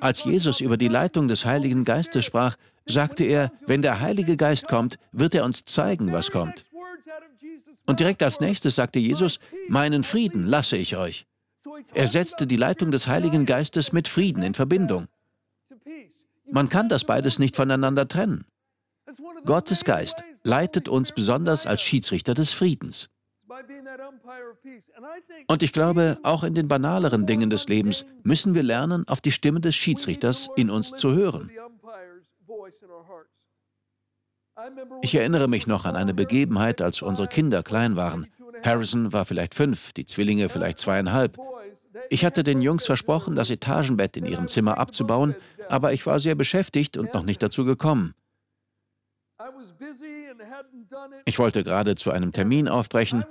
Als 0.00 0.24
Jesus 0.24 0.60
über 0.60 0.76
die 0.76 0.88
Leitung 0.88 1.28
des 1.28 1.44
Heiligen 1.44 1.84
Geistes 1.84 2.24
sprach, 2.24 2.56
sagte 2.86 3.24
er: 3.24 3.52
Wenn 3.66 3.82
der 3.82 4.00
Heilige 4.00 4.36
Geist 4.36 4.66
kommt, 4.66 4.98
wird 5.12 5.34
er 5.34 5.44
uns 5.44 5.64
zeigen, 5.64 6.12
was 6.12 6.30
kommt. 6.30 6.64
Und 7.86 8.00
direkt 8.00 8.22
als 8.22 8.40
nächstes 8.40 8.76
sagte 8.76 8.98
Jesus: 8.98 9.38
Meinen 9.68 10.04
Frieden 10.04 10.46
lasse 10.46 10.76
ich 10.76 10.96
euch. 10.96 11.26
Er 11.94 12.08
setzte 12.08 12.46
die 12.46 12.56
Leitung 12.56 12.90
des 12.90 13.06
Heiligen 13.06 13.46
Geistes 13.46 13.92
mit 13.92 14.08
Frieden 14.08 14.42
in 14.42 14.54
Verbindung. 14.54 15.08
Man 16.50 16.68
kann 16.68 16.88
das 16.88 17.04
beides 17.04 17.38
nicht 17.38 17.56
voneinander 17.56 18.06
trennen. 18.08 18.44
Gottes 19.44 19.84
Geist 19.84 20.22
leitet 20.44 20.88
uns 20.88 21.12
besonders 21.12 21.66
als 21.66 21.82
Schiedsrichter 21.82 22.34
des 22.34 22.52
Friedens. 22.52 23.08
Und 25.48 25.62
ich 25.62 25.72
glaube, 25.72 26.18
auch 26.22 26.42
in 26.44 26.54
den 26.54 26.68
banaleren 26.68 27.26
Dingen 27.26 27.50
des 27.50 27.68
Lebens 27.68 28.04
müssen 28.22 28.54
wir 28.54 28.62
lernen, 28.62 29.06
auf 29.08 29.20
die 29.20 29.32
Stimme 29.32 29.60
des 29.60 29.74
Schiedsrichters 29.74 30.48
in 30.56 30.70
uns 30.70 30.90
zu 30.90 31.12
hören. 31.12 31.50
Ich 35.02 35.14
erinnere 35.14 35.48
mich 35.48 35.66
noch 35.66 35.84
an 35.84 35.96
eine 35.96 36.14
Begebenheit, 36.14 36.82
als 36.82 37.02
unsere 37.02 37.28
Kinder 37.28 37.62
klein 37.62 37.96
waren. 37.96 38.26
Harrison 38.62 39.12
war 39.12 39.24
vielleicht 39.24 39.54
fünf, 39.54 39.92
die 39.92 40.06
Zwillinge 40.06 40.48
vielleicht 40.48 40.78
zweieinhalb. 40.78 41.38
Ich 42.10 42.24
hatte 42.24 42.44
den 42.44 42.60
Jungs 42.60 42.86
versprochen, 42.86 43.34
das 43.34 43.50
Etagenbett 43.50 44.16
in 44.16 44.26
ihrem 44.26 44.48
Zimmer 44.48 44.78
abzubauen, 44.78 45.34
aber 45.68 45.92
ich 45.92 46.06
war 46.06 46.20
sehr 46.20 46.34
beschäftigt 46.34 46.96
und 46.96 47.14
noch 47.14 47.22
nicht 47.22 47.42
dazu 47.42 47.64
gekommen. 47.64 48.14
Ich 51.24 51.38
wollte 51.38 51.64
gerade 51.64 51.94
zu 51.96 52.10
einem 52.10 52.32
Termin 52.32 52.68
aufbrechen, 52.68 53.24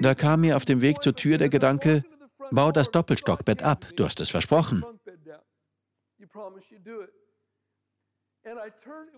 da 0.00 0.14
kam 0.14 0.40
mir 0.40 0.56
auf 0.56 0.64
dem 0.64 0.80
Weg 0.80 1.02
zur 1.02 1.14
Tür 1.14 1.38
der 1.38 1.48
Gedanke, 1.48 2.02
bau 2.50 2.72
das 2.72 2.90
Doppelstockbett 2.90 3.62
ab, 3.62 3.86
du 3.96 4.04
hast 4.04 4.20
es 4.20 4.30
versprochen. 4.30 4.84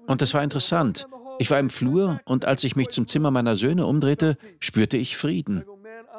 Und 0.07 0.23
es 0.23 0.35
war 0.35 0.43
interessant. 0.43 1.07
Ich 1.39 1.51
war 1.51 1.59
im 1.59 1.71
Flur 1.71 2.21
und 2.25 2.45
als 2.45 2.65
ich 2.65 2.77
mich 2.77 2.89
zum 2.91 3.07
Zimmer 3.07 3.31
meiner 3.31 3.57
Söhne 3.57 3.87
umdrehte, 3.87 4.37
spürte 4.61 4.97
ich 4.97 5.17
Frieden. 5.17 5.65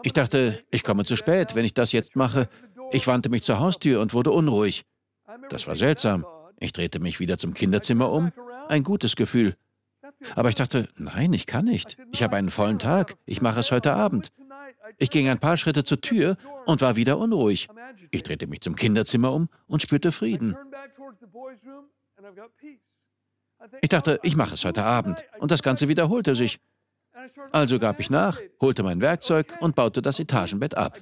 Ich 0.04 0.14
dachte, 0.14 0.64
ich 0.72 0.84
komme 0.84 1.06
zu 1.06 1.16
spät, 1.16 1.56
wenn 1.56 1.66
ich 1.66 1.74
das 1.74 1.92
jetzt 1.92 2.16
mache. 2.16 2.50
Ich 2.92 3.08
wandte 3.08 3.30
mich 3.30 3.44
zur 3.44 3.60
Haustür 3.60 4.02
und 4.02 4.14
wurde 4.14 4.32
unruhig. 4.32 4.86
Das 5.50 5.68
war 5.68 5.76
seltsam. 5.76 6.26
Ich 6.60 6.74
drehte 6.74 7.00
mich 7.00 7.20
wieder 7.20 7.38
zum 7.38 7.54
Kinderzimmer 7.54 8.12
um. 8.12 8.32
Ein 8.68 8.84
gutes 8.84 9.16
Gefühl. 9.16 9.56
Aber 10.36 10.50
ich 10.50 10.56
dachte, 10.56 10.88
nein, 10.98 11.34
ich 11.34 11.46
kann 11.46 11.66
nicht. 11.66 11.98
Ich 12.12 12.24
habe 12.24 12.36
einen 12.36 12.50
vollen 12.50 12.80
Tag. 12.80 13.16
Ich 13.26 13.42
mache 13.42 13.60
es 13.60 13.72
heute 13.72 13.94
Abend. 13.94 14.32
Ich 14.98 15.10
ging 15.10 15.28
ein 15.30 15.40
paar 15.40 15.58
Schritte 15.58 15.84
zur 15.84 16.02
Tür 16.02 16.38
und 16.66 16.82
war 16.82 16.96
wieder 16.96 17.18
unruhig. 17.18 17.68
Ich 18.12 18.24
drehte 18.24 18.48
mich 18.48 18.62
zum 18.62 18.76
Kinderzimmer 18.76 19.34
um 19.34 19.50
und 19.68 19.82
spürte 19.82 20.12
Frieden. 20.12 20.56
Ich 23.82 23.90
dachte, 23.90 24.20
ich 24.24 24.36
mache 24.36 24.54
es 24.54 24.66
heute 24.66 24.84
Abend. 24.84 25.24
Und 25.40 25.52
das 25.52 25.64
Ganze 25.64 25.88
wiederholte 25.88 26.36
sich. 26.36 26.60
Also 27.52 27.80
gab 27.80 28.00
ich 28.00 28.10
nach, 28.10 28.40
holte 28.62 28.84
mein 28.84 29.02
Werkzeug 29.02 29.58
und 29.60 29.76
baute 29.76 30.02
das 30.02 30.20
Etagenbett 30.20 30.76
ab. 30.76 31.02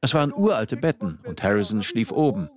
Es 0.00 0.14
waren 0.14 0.32
uralte 0.32 0.76
Betten 0.76 1.18
und 1.26 1.42
Harrison 1.42 1.82
schlief 1.82 2.12
oben. 2.12 2.48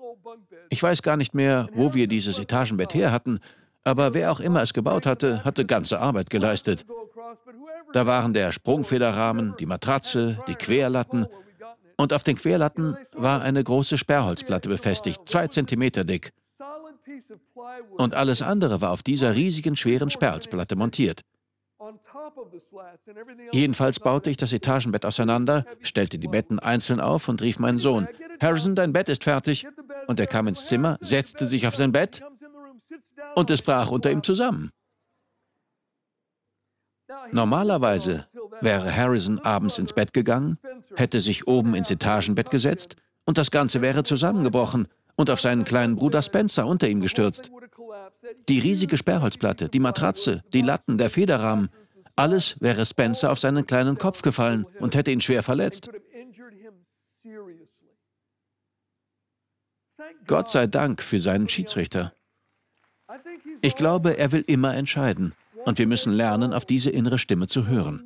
Ich 0.70 0.82
weiß 0.82 1.02
gar 1.02 1.18
nicht 1.18 1.34
mehr, 1.34 1.68
wo 1.74 1.94
wir 1.94 2.08
dieses 2.08 2.40
Etagenbett 2.40 2.94
her 2.94 3.12
hatten, 3.12 3.40
aber 3.84 4.14
wer 4.14 4.32
auch 4.32 4.40
immer 4.40 4.62
es 4.62 4.74
gebaut 4.74 5.06
hatte, 5.06 5.44
hatte 5.44 5.66
ganze 5.66 6.00
Arbeit 6.00 6.30
geleistet. 6.30 6.86
Da 7.94 8.06
waren 8.06 8.34
der 8.34 8.52
Sprungfederrahmen, 8.52 9.56
die 9.60 9.66
Matratze, 9.66 10.38
die 10.48 10.56
Querlatten 10.56 11.26
und 11.98 12.14
auf 12.14 12.24
den 12.24 12.36
Querlatten 12.36 12.98
war 13.14 13.42
eine 13.42 13.64
große 13.64 13.98
Sperrholzplatte 13.98 14.70
befestigt, 14.70 15.22
zwei 15.26 15.48
Zentimeter 15.48 16.04
dick. 16.04 16.32
Und 17.98 18.14
alles 18.14 18.42
andere 18.42 18.82
war 18.82 18.92
auf 18.92 19.04
dieser 19.04 19.36
riesigen, 19.36 19.76
schweren 19.76 20.10
Sperrholzplatte 20.10 20.76
montiert. 20.76 21.22
Jedenfalls 23.52 24.00
baute 24.00 24.30
ich 24.30 24.38
das 24.38 24.54
Etagenbett 24.54 25.06
auseinander, 25.06 25.66
stellte 25.82 26.20
die 26.20 26.28
Betten 26.28 26.60
einzeln 26.60 27.00
auf 27.00 27.28
und 27.28 27.42
rief 27.42 27.60
meinen 27.60 27.80
Sohn, 27.80 28.08
Harrison, 28.42 28.76
dein 28.76 28.94
Bett 28.94 29.10
ist 29.10 29.24
fertig. 29.24 29.68
Und 30.08 30.20
er 30.20 30.28
kam 30.28 30.48
ins 30.48 30.66
Zimmer, 30.68 30.98
setzte 31.00 31.46
sich 31.46 31.68
auf 31.68 31.76
sein 31.76 31.92
Bett 31.92 32.24
und 33.36 33.50
es 33.50 33.62
brach 33.62 33.92
unter 33.92 34.12
ihm 34.12 34.24
zusammen. 34.24 34.72
Normalerweise 37.32 38.28
wäre 38.62 38.96
Harrison 38.96 39.40
abends 39.40 39.78
ins 39.78 39.94
Bett 39.94 40.14
gegangen, 40.14 40.58
hätte 40.96 41.22
sich 41.22 41.48
oben 41.48 41.76
ins 41.76 41.92
Etagenbett 41.92 42.50
gesetzt 42.50 42.96
und 43.26 43.38
das 43.38 43.52
Ganze 43.52 43.82
wäre 43.82 44.04
zusammengebrochen 44.04 44.88
und 45.22 45.30
auf 45.30 45.40
seinen 45.40 45.64
kleinen 45.64 45.96
Bruder 45.96 46.22
Spencer 46.22 46.66
unter 46.66 46.90
ihm 46.90 47.00
gestürzt. 47.00 47.52
Die 48.50 48.60
riesige 48.60 48.98
Sperrholzplatte, 48.98 49.70
die 49.70 49.80
Matratze, 49.80 50.44
die 50.52 50.64
Latten, 50.64 50.98
der 50.98 51.10
Federrahmen, 51.10 51.70
alles 52.16 52.60
wäre 52.60 52.86
Spencer 52.86 53.32
auf 53.32 53.40
seinen 53.40 53.66
kleinen 53.66 53.98
Kopf 53.98 54.22
gefallen 54.24 54.66
und 54.80 54.96
hätte 54.96 55.12
ihn 55.12 55.22
schwer 55.22 55.44
verletzt. 55.44 55.90
Gott 60.28 60.50
sei 60.50 60.68
Dank 60.68 61.02
für 61.02 61.20
seinen 61.20 61.48
Schiedsrichter. 61.48 62.14
Ich 63.62 63.76
glaube, 63.76 64.18
er 64.18 64.32
will 64.32 64.44
immer 64.48 64.76
entscheiden. 64.76 65.34
Und 65.66 65.78
wir 65.78 65.86
müssen 65.86 66.12
lernen, 66.12 66.54
auf 66.54 66.66
diese 66.66 66.90
innere 66.90 67.20
Stimme 67.20 67.48
zu 67.48 67.68
hören. 67.68 68.04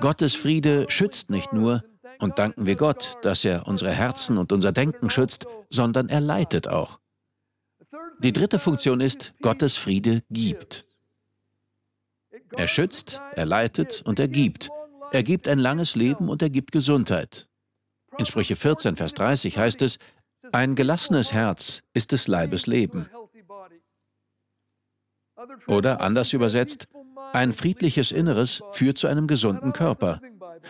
Gottes 0.00 0.34
Friede 0.34 0.86
schützt 0.88 1.30
nicht 1.30 1.52
nur, 1.52 1.84
und 2.20 2.38
danken 2.38 2.66
wir 2.66 2.76
Gott, 2.76 3.14
dass 3.22 3.44
er 3.44 3.66
unsere 3.66 3.90
Herzen 3.90 4.38
und 4.38 4.52
unser 4.52 4.72
Denken 4.72 5.10
schützt, 5.10 5.46
sondern 5.68 6.08
er 6.08 6.20
leitet 6.20 6.68
auch. 6.68 7.00
Die 8.20 8.32
dritte 8.32 8.58
Funktion 8.58 9.00
ist, 9.00 9.34
Gottes 9.42 9.76
Friede 9.76 10.22
gibt. 10.30 10.86
Er 12.56 12.68
schützt, 12.68 13.20
er 13.32 13.46
leitet 13.46 14.02
und 14.02 14.18
er 14.18 14.28
gibt. 14.28 14.70
Er 15.10 15.22
gibt 15.22 15.48
ein 15.48 15.58
langes 15.58 15.96
Leben 15.96 16.28
und 16.28 16.40
er 16.42 16.50
gibt 16.50 16.72
Gesundheit. 16.72 17.48
In 18.18 18.26
Sprüche 18.26 18.56
14, 18.56 18.96
Vers 18.96 19.14
30 19.14 19.58
heißt 19.58 19.82
es, 19.82 19.98
ein 20.52 20.74
gelassenes 20.74 21.32
Herz 21.32 21.82
ist 21.94 22.12
des 22.12 22.28
Leibes 22.28 22.66
Leben. 22.66 23.08
Oder 25.66 26.00
anders 26.00 26.32
übersetzt, 26.32 26.88
ein 27.34 27.52
friedliches 27.52 28.12
Inneres 28.12 28.62
führt 28.72 28.96
zu 28.96 29.08
einem 29.08 29.26
gesunden 29.26 29.72
Körper. 29.72 30.20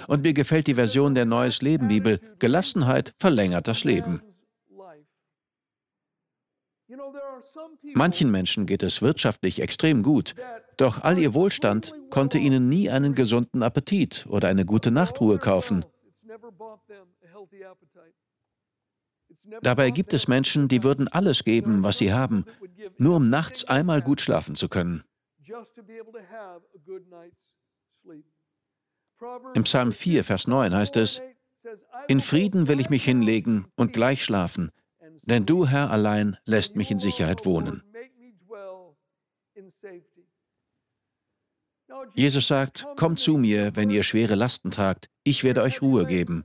Und 0.08 0.22
mir 0.22 0.32
gefällt 0.32 0.66
die 0.66 0.74
Version 0.74 1.14
der 1.14 1.26
Neues 1.26 1.62
Leben 1.62 1.88
Bibel, 1.88 2.20
Gelassenheit 2.38 3.14
verlängert 3.18 3.68
das 3.68 3.84
Leben. 3.84 4.22
Manchen 7.94 8.30
Menschen 8.30 8.66
geht 8.66 8.82
es 8.82 9.02
wirtschaftlich 9.02 9.60
extrem 9.60 10.02
gut, 10.02 10.34
doch 10.76 11.02
all 11.02 11.18
ihr 11.18 11.34
Wohlstand 11.34 11.94
konnte 12.10 12.38
ihnen 12.38 12.68
nie 12.68 12.90
einen 12.90 13.14
gesunden 13.14 13.62
Appetit 13.62 14.26
oder 14.28 14.48
eine 14.48 14.64
gute 14.64 14.90
Nachtruhe 14.90 15.38
kaufen. 15.38 15.84
Dabei 19.60 19.90
gibt 19.90 20.14
es 20.14 20.28
Menschen, 20.28 20.68
die 20.68 20.82
würden 20.82 21.08
alles 21.08 21.44
geben, 21.44 21.82
was 21.82 21.98
sie 21.98 22.12
haben, 22.12 22.44
nur 22.96 23.16
um 23.16 23.28
nachts 23.28 23.64
einmal 23.64 24.00
gut 24.00 24.20
schlafen 24.20 24.54
zu 24.54 24.68
können. 24.68 25.04
Im 29.54 29.64
Psalm 29.64 29.92
4, 29.92 30.24
Vers 30.24 30.46
9 30.46 30.74
heißt 30.74 30.96
es, 30.96 31.20
In 32.08 32.20
Frieden 32.20 32.68
will 32.68 32.80
ich 32.80 32.90
mich 32.90 33.04
hinlegen 33.04 33.66
und 33.76 33.92
gleich 33.92 34.24
schlafen, 34.24 34.70
denn 35.22 35.46
du, 35.46 35.66
Herr, 35.66 35.90
allein 35.90 36.36
lässt 36.44 36.76
mich 36.76 36.90
in 36.90 36.98
Sicherheit 36.98 37.46
wohnen. 37.46 37.82
Jesus 42.14 42.48
sagt, 42.48 42.86
kommt 42.96 43.20
zu 43.20 43.36
mir, 43.36 43.76
wenn 43.76 43.90
ihr 43.90 44.02
schwere 44.02 44.34
Lasten 44.34 44.70
tragt, 44.70 45.08
ich 45.22 45.44
werde 45.44 45.62
euch 45.62 45.80
Ruhe 45.80 46.06
geben. 46.06 46.44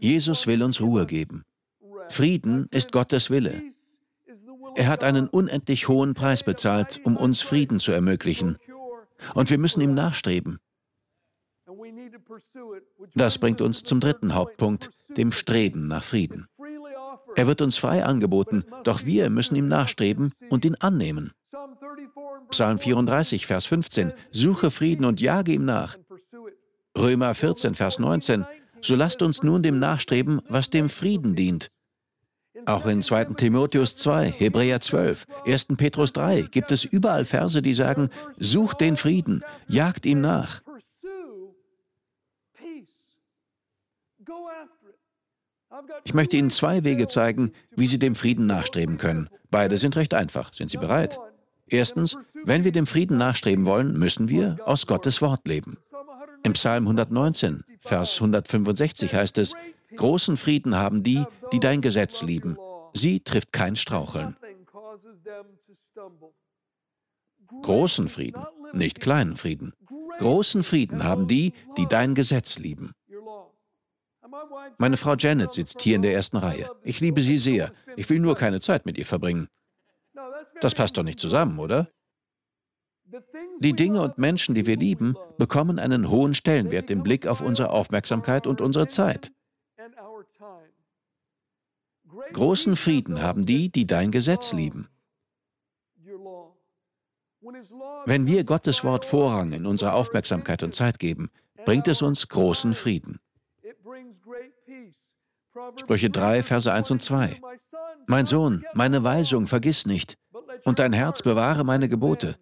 Jesus 0.00 0.46
will 0.46 0.62
uns 0.62 0.80
Ruhe 0.80 1.06
geben. 1.06 1.44
Frieden 2.08 2.68
ist 2.70 2.92
Gottes 2.92 3.30
Wille. 3.30 3.62
Er 4.74 4.88
hat 4.88 5.04
einen 5.04 5.28
unendlich 5.28 5.88
hohen 5.88 6.14
Preis 6.14 6.42
bezahlt, 6.42 7.00
um 7.04 7.16
uns 7.16 7.40
Frieden 7.40 7.78
zu 7.78 7.92
ermöglichen. 7.92 8.58
Und 9.34 9.50
wir 9.50 9.58
müssen 9.58 9.80
ihm 9.80 9.94
nachstreben. 9.94 10.58
Das 13.14 13.38
bringt 13.38 13.60
uns 13.60 13.82
zum 13.82 14.00
dritten 14.00 14.34
Hauptpunkt, 14.34 14.90
dem 15.16 15.32
Streben 15.32 15.88
nach 15.88 16.04
Frieden. 16.04 16.46
Er 17.36 17.46
wird 17.46 17.60
uns 17.60 17.76
frei 17.76 18.04
angeboten, 18.04 18.64
doch 18.84 19.04
wir 19.04 19.30
müssen 19.30 19.56
ihm 19.56 19.68
nachstreben 19.68 20.32
und 20.50 20.64
ihn 20.64 20.74
annehmen. 20.76 21.32
Psalm 22.50 22.78
34, 22.78 23.46
Vers 23.46 23.66
15. 23.66 24.12
Suche 24.30 24.70
Frieden 24.70 25.04
und 25.04 25.20
jage 25.20 25.52
ihm 25.52 25.64
nach. 25.64 25.96
Römer 26.96 27.34
14, 27.34 27.74
Vers 27.74 27.98
19. 27.98 28.46
So 28.80 28.94
lasst 28.94 29.22
uns 29.22 29.42
nun 29.42 29.62
dem 29.62 29.78
nachstreben, 29.78 30.40
was 30.48 30.70
dem 30.70 30.88
Frieden 30.88 31.34
dient. 31.34 31.68
Auch 32.66 32.86
in 32.86 33.02
2. 33.02 33.24
Timotheus 33.36 33.96
2, 33.96 34.30
Hebräer 34.30 34.80
12, 34.80 35.26
1. 35.46 35.66
Petrus 35.76 36.12
3 36.12 36.42
gibt 36.42 36.70
es 36.70 36.84
überall 36.84 37.24
Verse, 37.24 37.60
die 37.62 37.74
sagen, 37.74 38.10
sucht 38.38 38.80
den 38.80 38.96
Frieden, 38.96 39.42
jagt 39.68 40.06
ihm 40.06 40.20
nach. 40.20 40.62
Ich 46.04 46.14
möchte 46.14 46.36
Ihnen 46.36 46.50
zwei 46.50 46.84
Wege 46.84 47.06
zeigen, 47.06 47.52
wie 47.76 47.86
Sie 47.86 47.98
dem 47.98 48.14
Frieden 48.14 48.46
nachstreben 48.46 48.98
können. 48.98 49.28
Beide 49.50 49.78
sind 49.78 49.96
recht 49.96 50.14
einfach. 50.14 50.52
Sind 50.52 50.70
Sie 50.70 50.78
bereit? 50.78 51.18
Erstens, 51.68 52.16
wenn 52.44 52.64
wir 52.64 52.72
dem 52.72 52.86
Frieden 52.86 53.18
nachstreben 53.18 53.64
wollen, 53.66 53.98
müssen 53.98 54.28
wir 54.28 54.58
aus 54.64 54.86
Gottes 54.86 55.20
Wort 55.20 55.46
leben. 55.46 55.76
Im 56.42 56.54
Psalm 56.54 56.84
119, 56.84 57.64
Vers 57.80 58.14
165 58.14 59.14
heißt 59.14 59.38
es, 59.38 59.54
Großen 59.96 60.36
Frieden 60.36 60.76
haben 60.76 61.02
die, 61.02 61.24
die 61.52 61.60
dein 61.60 61.80
Gesetz 61.80 62.22
lieben. 62.22 62.56
Sie 62.94 63.20
trifft 63.20 63.52
kein 63.52 63.76
Straucheln. 63.76 64.36
Großen 67.62 68.08
Frieden, 68.08 68.44
nicht 68.72 69.00
kleinen 69.00 69.36
Frieden. 69.36 69.72
Großen 70.18 70.62
Frieden 70.62 71.04
haben 71.04 71.26
die, 71.28 71.52
die 71.76 71.86
dein 71.86 72.14
Gesetz 72.14 72.58
lieben. 72.58 72.92
Meine 74.76 74.96
Frau 74.96 75.14
Janet 75.14 75.52
sitzt 75.52 75.80
hier 75.80 75.96
in 75.96 76.02
der 76.02 76.12
ersten 76.12 76.36
Reihe. 76.36 76.70
Ich 76.82 77.00
liebe 77.00 77.22
sie 77.22 77.38
sehr. 77.38 77.72
Ich 77.96 78.08
will 78.10 78.20
nur 78.20 78.34
keine 78.34 78.60
Zeit 78.60 78.84
mit 78.84 78.98
ihr 78.98 79.06
verbringen. 79.06 79.48
Das 80.60 80.74
passt 80.74 80.96
doch 80.96 81.02
nicht 81.02 81.20
zusammen, 81.20 81.58
oder? 81.58 81.88
Die 83.60 83.72
Dinge 83.72 84.02
und 84.02 84.18
Menschen, 84.18 84.54
die 84.54 84.66
wir 84.66 84.76
lieben, 84.76 85.16
bekommen 85.38 85.78
einen 85.78 86.10
hohen 86.10 86.34
Stellenwert 86.34 86.90
im 86.90 87.02
Blick 87.02 87.26
auf 87.26 87.40
unsere 87.40 87.70
Aufmerksamkeit 87.70 88.46
und 88.46 88.60
unsere 88.60 88.86
Zeit. 88.86 89.32
Großen 92.32 92.76
Frieden 92.76 93.22
haben 93.22 93.46
die, 93.46 93.70
die 93.70 93.86
dein 93.86 94.10
Gesetz 94.10 94.52
lieben. 94.52 94.88
Wenn 98.04 98.26
wir 98.26 98.44
Gottes 98.44 98.84
Wort 98.84 99.04
Vorrang 99.04 99.52
in 99.52 99.66
unserer 99.66 99.94
Aufmerksamkeit 99.94 100.62
und 100.62 100.74
Zeit 100.74 100.98
geben, 100.98 101.30
bringt 101.64 101.88
es 101.88 102.02
uns 102.02 102.28
großen 102.28 102.74
Frieden. 102.74 103.18
Sprüche 105.76 106.10
3, 106.10 106.42
Verse 106.42 106.72
1 106.72 106.90
und 106.90 107.02
2. 107.02 107.40
Mein 108.06 108.26
Sohn, 108.26 108.64
meine 108.74 109.02
Weisung 109.04 109.46
vergiss 109.46 109.86
nicht, 109.86 110.16
und 110.64 110.78
dein 110.78 110.92
Herz 110.92 111.22
bewahre 111.22 111.64
meine 111.64 111.88
Gebote. 111.88 112.36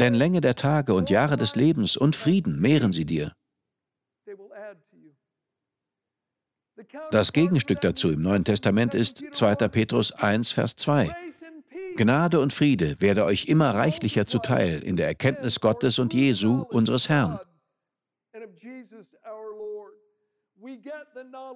Denn 0.00 0.14
Länge 0.14 0.40
der 0.40 0.54
Tage 0.54 0.94
und 0.94 1.10
Jahre 1.10 1.36
des 1.36 1.54
Lebens 1.54 1.96
und 1.96 2.16
Frieden 2.16 2.60
mehren 2.60 2.92
sie 2.92 3.04
dir. 3.04 3.32
Das 7.10 7.32
Gegenstück 7.32 7.80
dazu 7.80 8.10
im 8.10 8.22
Neuen 8.22 8.44
Testament 8.44 8.94
ist 8.94 9.22
2. 9.32 9.54
Petrus 9.68 10.12
1, 10.12 10.52
Vers 10.52 10.76
2. 10.76 11.14
Gnade 11.96 12.40
und 12.40 12.52
Friede 12.52 12.96
werde 13.00 13.24
euch 13.24 13.46
immer 13.46 13.74
reichlicher 13.74 14.26
zuteil 14.26 14.82
in 14.82 14.96
der 14.96 15.06
Erkenntnis 15.06 15.60
Gottes 15.60 15.98
und 15.98 16.14
Jesu, 16.14 16.64
unseres 16.70 17.08
Herrn. 17.08 17.38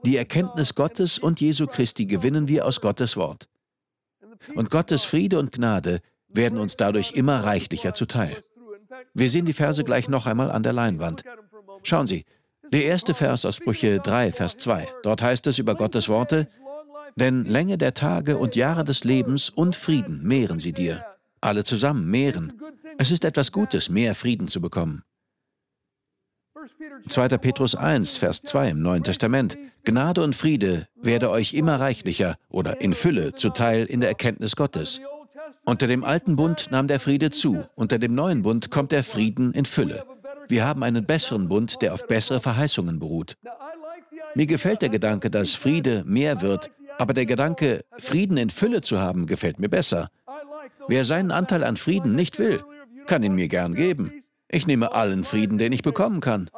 Die 0.05 0.17
Erkenntnis 0.17 0.75
Gottes 0.75 1.19
und 1.19 1.41
Jesu 1.41 1.67
Christi 1.67 2.07
gewinnen 2.07 2.49
wir 2.49 2.67
aus 2.67 2.81
Gottes 2.81 3.17
Wort. 3.17 3.49
Und 4.55 4.71
Gottes 4.71 5.05
Friede 5.05 5.39
und 5.39 5.53
Gnade 5.53 6.01
werden 6.29 6.59
uns 6.59 6.77
dadurch 6.77 7.13
immer 7.13 7.45
reichlicher 7.45 7.95
zuteil. 7.95 8.43
Wir 9.15 9.31
sehen 9.31 9.47
die 9.47 9.53
Verse 9.53 9.83
gleich 9.83 10.09
noch 10.09 10.27
einmal 10.27 10.51
an 10.51 10.63
der 10.63 10.73
Leinwand. 10.73 11.25
Schauen 11.83 12.07
Sie, 12.07 12.25
der 12.73 12.85
erste 12.85 13.15
Vers 13.15 13.45
aus 13.45 13.57
Sprüche 13.57 14.01
3, 14.01 14.33
Vers 14.33 14.57
2. 14.59 14.89
Dort 15.03 15.23
heißt 15.23 15.47
es 15.47 15.59
über 15.59 15.75
Gottes 15.75 16.09
Worte, 16.09 16.49
denn 17.17 17.45
Länge 17.45 17.79
der 17.79 17.95
Tage 17.95 18.37
und 18.39 18.57
Jahre 18.57 18.85
des 18.85 19.05
Lebens 19.05 19.51
und 19.51 19.77
Frieden 19.77 20.23
mehren 20.23 20.59
sie 20.59 20.73
dir. 20.73 21.05
Alle 21.41 21.65
zusammen 21.65 22.11
mehren. 22.11 22.61
Es 22.99 23.11
ist 23.11 23.25
etwas 23.25 23.53
Gutes, 23.53 23.89
mehr 23.89 24.15
Frieden 24.15 24.49
zu 24.49 24.61
bekommen. 24.61 25.03
2. 27.09 27.29
Petrus 27.39 27.75
1, 27.75 28.17
Vers 28.17 28.43
2 28.43 28.71
im 28.71 28.83
Neuen 28.83 29.05
Testament. 29.05 29.57
Gnade 29.85 30.23
und 30.23 30.35
Friede 30.35 30.89
werde 31.01 31.31
euch 31.31 31.55
immer 31.55 31.79
reichlicher 31.79 32.37
oder 32.49 32.81
in 32.81 32.93
Fülle 32.93 33.35
zuteil 33.35 33.87
in 33.87 34.01
der 34.01 34.09
Erkenntnis 34.09 34.57
Gottes. 34.57 35.01
Unter 35.65 35.87
dem 35.87 36.05
alten 36.05 36.37
Bund 36.37 36.67
nahm 36.71 36.89
der 36.89 37.01
Friede 37.01 37.31
zu, 37.31 37.65
unter 37.77 37.99
dem 37.99 38.15
neuen 38.15 38.43
Bund 38.43 38.71
kommt 38.71 38.93
der 38.93 39.05
Frieden 39.05 39.53
in 39.53 39.65
Fülle. 39.65 40.05
Wir 40.49 40.65
haben 40.65 40.83
einen 40.83 41.05
besseren 41.05 41.49
Bund, 41.49 41.83
der 41.83 41.95
auf 41.95 42.07
bessere 42.07 42.41
Verheißungen 42.41 42.99
beruht. 42.99 43.37
Mir 44.35 44.47
gefällt 44.47 44.83
der 44.83 44.91
Gedanke, 44.91 45.31
dass 45.31 45.55
Friede 45.55 46.05
mehr 46.07 46.43
wird, 46.43 46.71
aber 46.99 47.15
der 47.15 47.27
Gedanke, 47.27 47.85
Frieden 47.99 48.37
in 48.37 48.51
Fülle 48.51 48.83
zu 48.83 48.99
haben, 49.01 49.27
gefällt 49.27 49.59
mir 49.59 49.69
besser. 49.69 50.09
Wer 50.89 51.05
seinen 51.05 51.31
Anteil 51.31 51.65
an 51.65 51.77
Frieden 51.77 52.15
nicht 52.15 52.39
will, 52.39 52.63
kann 53.07 53.23
ihn 53.23 53.35
mir 53.35 53.49
gern 53.49 53.75
geben. 53.75 54.23
Ich 54.49 54.67
nehme 54.67 54.93
allen 54.93 55.25
Frieden, 55.25 55.59
den 55.59 55.73
ich 55.73 55.83
bekommen 55.83 56.21
kann. 56.21 56.51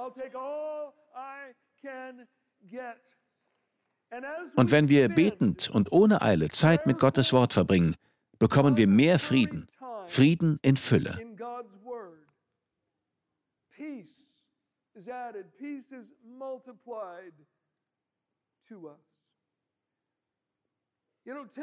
Und 4.57 4.71
wenn 4.71 4.89
wir 4.89 5.09
betend 5.09 5.71
und 5.71 5.93
ohne 5.93 6.23
Eile 6.23 6.49
Zeit 6.51 6.87
mit 6.87 6.99
Gottes 6.99 7.33
Wort 7.33 7.53
verbringen, 7.53 7.95
bekommen 8.39 8.77
wir 8.77 8.87
mehr 8.87 9.19
Frieden, 9.19 9.69
Frieden 10.07 10.59
in 10.63 10.77
Fülle. 10.77 11.28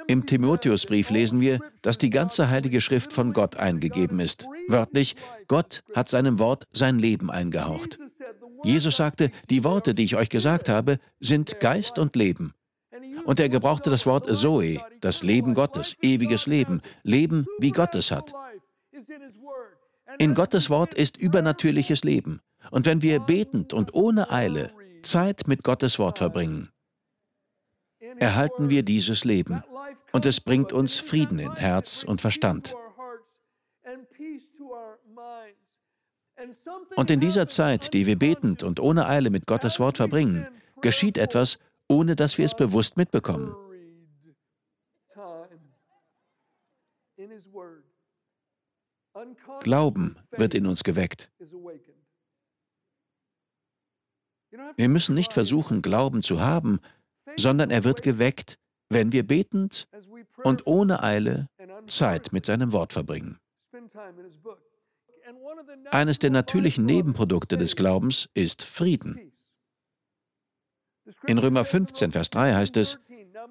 Im 0.08 0.26
Timotheusbrief 0.26 1.10
lesen 1.10 1.42
wir, 1.42 1.60
dass 1.82 1.98
die 1.98 2.12
ganze 2.12 2.50
Heilige 2.50 2.82
Schrift 2.82 3.12
von 3.12 3.34
Gott 3.34 3.56
eingegeben 3.56 4.20
ist. 4.20 4.48
Wörtlich, 4.68 5.16
Gott 5.48 5.84
hat 5.96 6.08
seinem 6.08 6.38
Wort 6.38 6.66
sein 6.72 7.00
Leben 7.00 7.32
eingehaucht. 7.32 7.98
Jesus 8.64 8.98
sagte, 8.98 9.32
die 9.50 9.64
Worte, 9.64 9.96
die 9.96 10.04
ich 10.04 10.16
euch 10.16 10.30
gesagt 10.30 10.70
habe, 10.70 11.00
sind 11.20 11.60
Geist 11.60 11.98
und 11.98 12.16
Leben. 12.16 12.54
Und 13.26 13.40
er 13.40 13.50
gebrauchte 13.50 13.90
das 13.90 14.06
Wort 14.06 14.28
Zoe, 14.36 14.80
das 15.02 15.24
Leben 15.24 15.56
Gottes, 15.56 15.96
ewiges 16.02 16.46
Leben, 16.46 16.82
Leben, 17.02 17.48
wie 17.60 17.72
Gott 17.72 17.96
es 17.96 18.12
hat. 18.12 18.34
In 20.20 20.36
Gottes 20.36 20.70
Wort 20.70 20.94
ist 20.94 21.18
übernatürliches 21.18 22.04
Leben. 22.04 22.40
Und 22.72 22.86
wenn 22.86 23.02
wir 23.02 23.20
betend 23.20 23.74
und 23.74 23.94
ohne 23.94 24.32
Eile 24.32 24.72
Zeit 25.04 25.48
mit 25.48 25.64
Gottes 25.64 26.00
Wort 26.00 26.18
verbringen, 26.18 26.70
erhalten 28.18 28.70
wir 28.70 28.84
dieses 28.84 29.24
Leben 29.24 29.64
und 30.12 30.26
es 30.26 30.40
bringt 30.40 30.74
uns 30.74 31.00
Frieden 31.00 31.40
in 31.40 31.56
Herz 31.56 32.04
und 32.04 32.22
Verstand. 32.22 32.76
Und 36.96 37.12
in 37.12 37.20
dieser 37.20 37.48
Zeit, 37.48 37.94
die 37.94 38.06
wir 38.06 38.18
betend 38.18 38.64
und 38.64 38.80
ohne 38.80 39.08
Eile 39.08 39.30
mit 39.30 39.46
Gottes 39.46 39.80
Wort 39.80 39.98
verbringen, 39.98 40.48
geschieht 40.82 41.18
etwas, 41.18 41.60
ohne 41.88 42.16
dass 42.16 42.38
wir 42.38 42.46
es 42.46 42.56
bewusst 42.56 42.98
mitbekommen. 42.98 43.56
Glauben 49.62 50.18
wird 50.32 50.54
in 50.54 50.68
uns 50.68 50.84
geweckt. 50.84 51.32
Wir 54.76 54.90
müssen 54.90 55.16
nicht 55.16 55.34
versuchen, 55.34 55.82
Glauben 55.82 56.22
zu 56.22 56.42
haben, 56.42 56.80
sondern 57.36 57.70
er 57.70 57.84
wird 57.84 58.02
geweckt, 58.02 58.58
wenn 58.90 59.12
wir 59.12 59.26
betend 59.26 59.88
und 60.44 60.68
ohne 60.68 61.04
Eile 61.04 61.50
Zeit 61.88 62.34
mit 62.34 62.46
seinem 62.46 62.72
Wort 62.72 62.94
verbringen. 62.94 63.40
Eines 65.92 66.20
der 66.20 66.30
natürlichen 66.30 66.86
Nebenprodukte 66.86 67.58
des 67.58 67.76
Glaubens 67.76 68.30
ist 68.34 68.64
Frieden. 68.64 69.32
In 71.28 71.38
Römer 71.38 71.66
15, 71.66 72.12
Vers 72.12 72.30
3 72.32 72.54
heißt 72.54 72.78
es, 72.78 73.00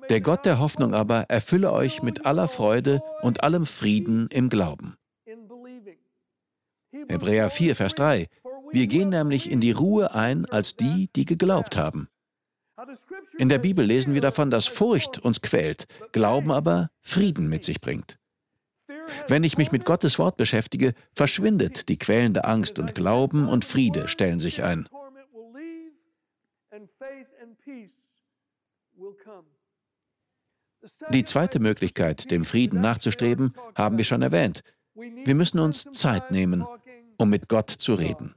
der 0.08 0.20
Gott 0.20 0.44
der 0.44 0.58
Hoffnung 0.58 0.94
aber 0.94 1.22
erfülle 1.28 1.72
euch 1.72 2.02
mit 2.02 2.26
aller 2.26 2.48
Freude 2.48 3.00
und 3.22 3.42
allem 3.44 3.64
Frieden 3.64 4.28
im 4.28 4.48
Glauben. 4.48 4.96
Hebräer 7.08 7.50
4, 7.50 7.76
Vers 7.76 7.94
3, 7.94 8.26
wir 8.74 8.86
gehen 8.86 9.08
nämlich 9.08 9.50
in 9.50 9.60
die 9.60 9.72
Ruhe 9.72 10.14
ein 10.14 10.46
als 10.46 10.76
die, 10.76 11.08
die 11.14 11.24
geglaubt 11.24 11.76
haben. 11.76 12.08
In 13.38 13.48
der 13.48 13.58
Bibel 13.58 13.84
lesen 13.84 14.14
wir 14.14 14.20
davon, 14.20 14.50
dass 14.50 14.66
Furcht 14.66 15.18
uns 15.18 15.40
quält, 15.40 15.86
Glauben 16.12 16.50
aber 16.50 16.90
Frieden 17.00 17.48
mit 17.48 17.64
sich 17.64 17.80
bringt. 17.80 18.18
Wenn 19.28 19.44
ich 19.44 19.58
mich 19.58 19.72
mit 19.72 19.84
Gottes 19.84 20.18
Wort 20.18 20.36
beschäftige, 20.36 20.94
verschwindet 21.14 21.88
die 21.88 21.98
quälende 21.98 22.44
Angst 22.44 22.78
und 22.78 22.94
Glauben 22.94 23.48
und 23.48 23.64
Friede 23.64 24.08
stellen 24.08 24.40
sich 24.40 24.62
ein. 24.62 24.88
Die 31.10 31.24
zweite 31.24 31.60
Möglichkeit, 31.60 32.30
dem 32.30 32.44
Frieden 32.44 32.80
nachzustreben, 32.80 33.54
haben 33.74 33.98
wir 33.98 34.04
schon 34.04 34.22
erwähnt. 34.22 34.62
Wir 34.94 35.34
müssen 35.34 35.58
uns 35.58 35.84
Zeit 35.92 36.30
nehmen, 36.30 36.64
um 37.18 37.30
mit 37.30 37.48
Gott 37.48 37.70
zu 37.70 37.94
reden. 37.94 38.34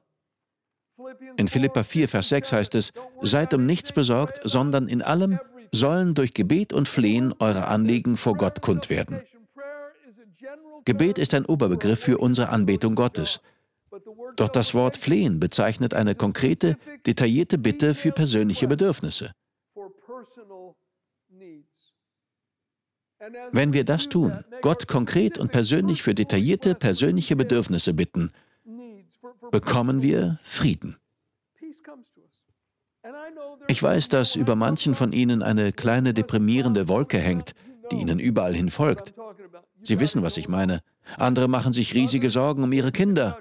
In 1.38 1.48
Philippa 1.48 1.84
4, 1.84 2.10
Vers 2.10 2.30
6 2.30 2.52
heißt 2.52 2.76
es, 2.76 2.94
Seid 3.22 3.54
um 3.54 3.66
nichts 3.66 3.92
besorgt, 3.92 4.40
sondern 4.44 4.88
in 4.88 5.02
allem 5.02 5.40
sollen 5.72 6.16
durch 6.16 6.34
Gebet 6.34 6.74
und 6.74 6.88
Flehen 6.88 7.34
eure 7.40 7.68
Anliegen 7.68 8.18
vor 8.18 8.36
Gott 8.36 8.62
kund 8.62 8.90
werden. 8.90 9.22
Gebet 10.86 11.18
ist 11.18 11.34
ein 11.34 11.46
Oberbegriff 11.46 12.00
für 12.00 12.18
unsere 12.18 12.50
Anbetung 12.50 12.96
Gottes. 12.96 13.42
Doch 14.36 14.50
das 14.50 14.74
Wort 14.74 14.98
Flehen 14.98 15.40
bezeichnet 15.40 15.94
eine 15.94 16.16
konkrete, 16.16 16.78
detaillierte 17.06 17.58
Bitte 17.58 17.94
für 17.94 18.12
persönliche 18.12 18.68
Bedürfnisse. 18.68 19.32
Wenn 23.52 23.74
wir 23.74 23.84
das 23.84 24.10
tun, 24.10 24.44
Gott 24.62 24.88
konkret 24.88 25.38
und 25.38 25.52
persönlich 25.52 26.04
für 26.04 26.14
detaillierte 26.14 26.76
persönliche 26.76 27.36
Bedürfnisse 27.36 27.94
bitten, 27.94 28.32
bekommen 29.52 30.02
wir 30.02 30.40
Frieden. 30.44 30.98
Ich 33.68 33.82
weiß, 33.82 34.10
dass 34.10 34.36
über 34.36 34.56
manchen 34.56 34.96
von 34.96 35.12
Ihnen 35.12 35.44
eine 35.44 35.72
kleine 35.72 36.14
deprimierende 36.14 36.88
Wolke 36.88 37.18
hängt, 37.18 37.54
die 37.92 37.98
Ihnen 37.98 38.20
überall 38.20 38.54
hin 38.54 38.70
folgt. 38.70 39.14
Sie 39.84 40.00
wissen, 40.00 40.24
was 40.24 40.38
ich 40.38 40.48
meine. 40.48 40.82
Andere 41.18 41.48
machen 41.48 41.74
sich 41.74 41.94
riesige 41.94 42.30
Sorgen 42.30 42.64
um 42.64 42.72
ihre 42.72 42.92
Kinder. 42.92 43.40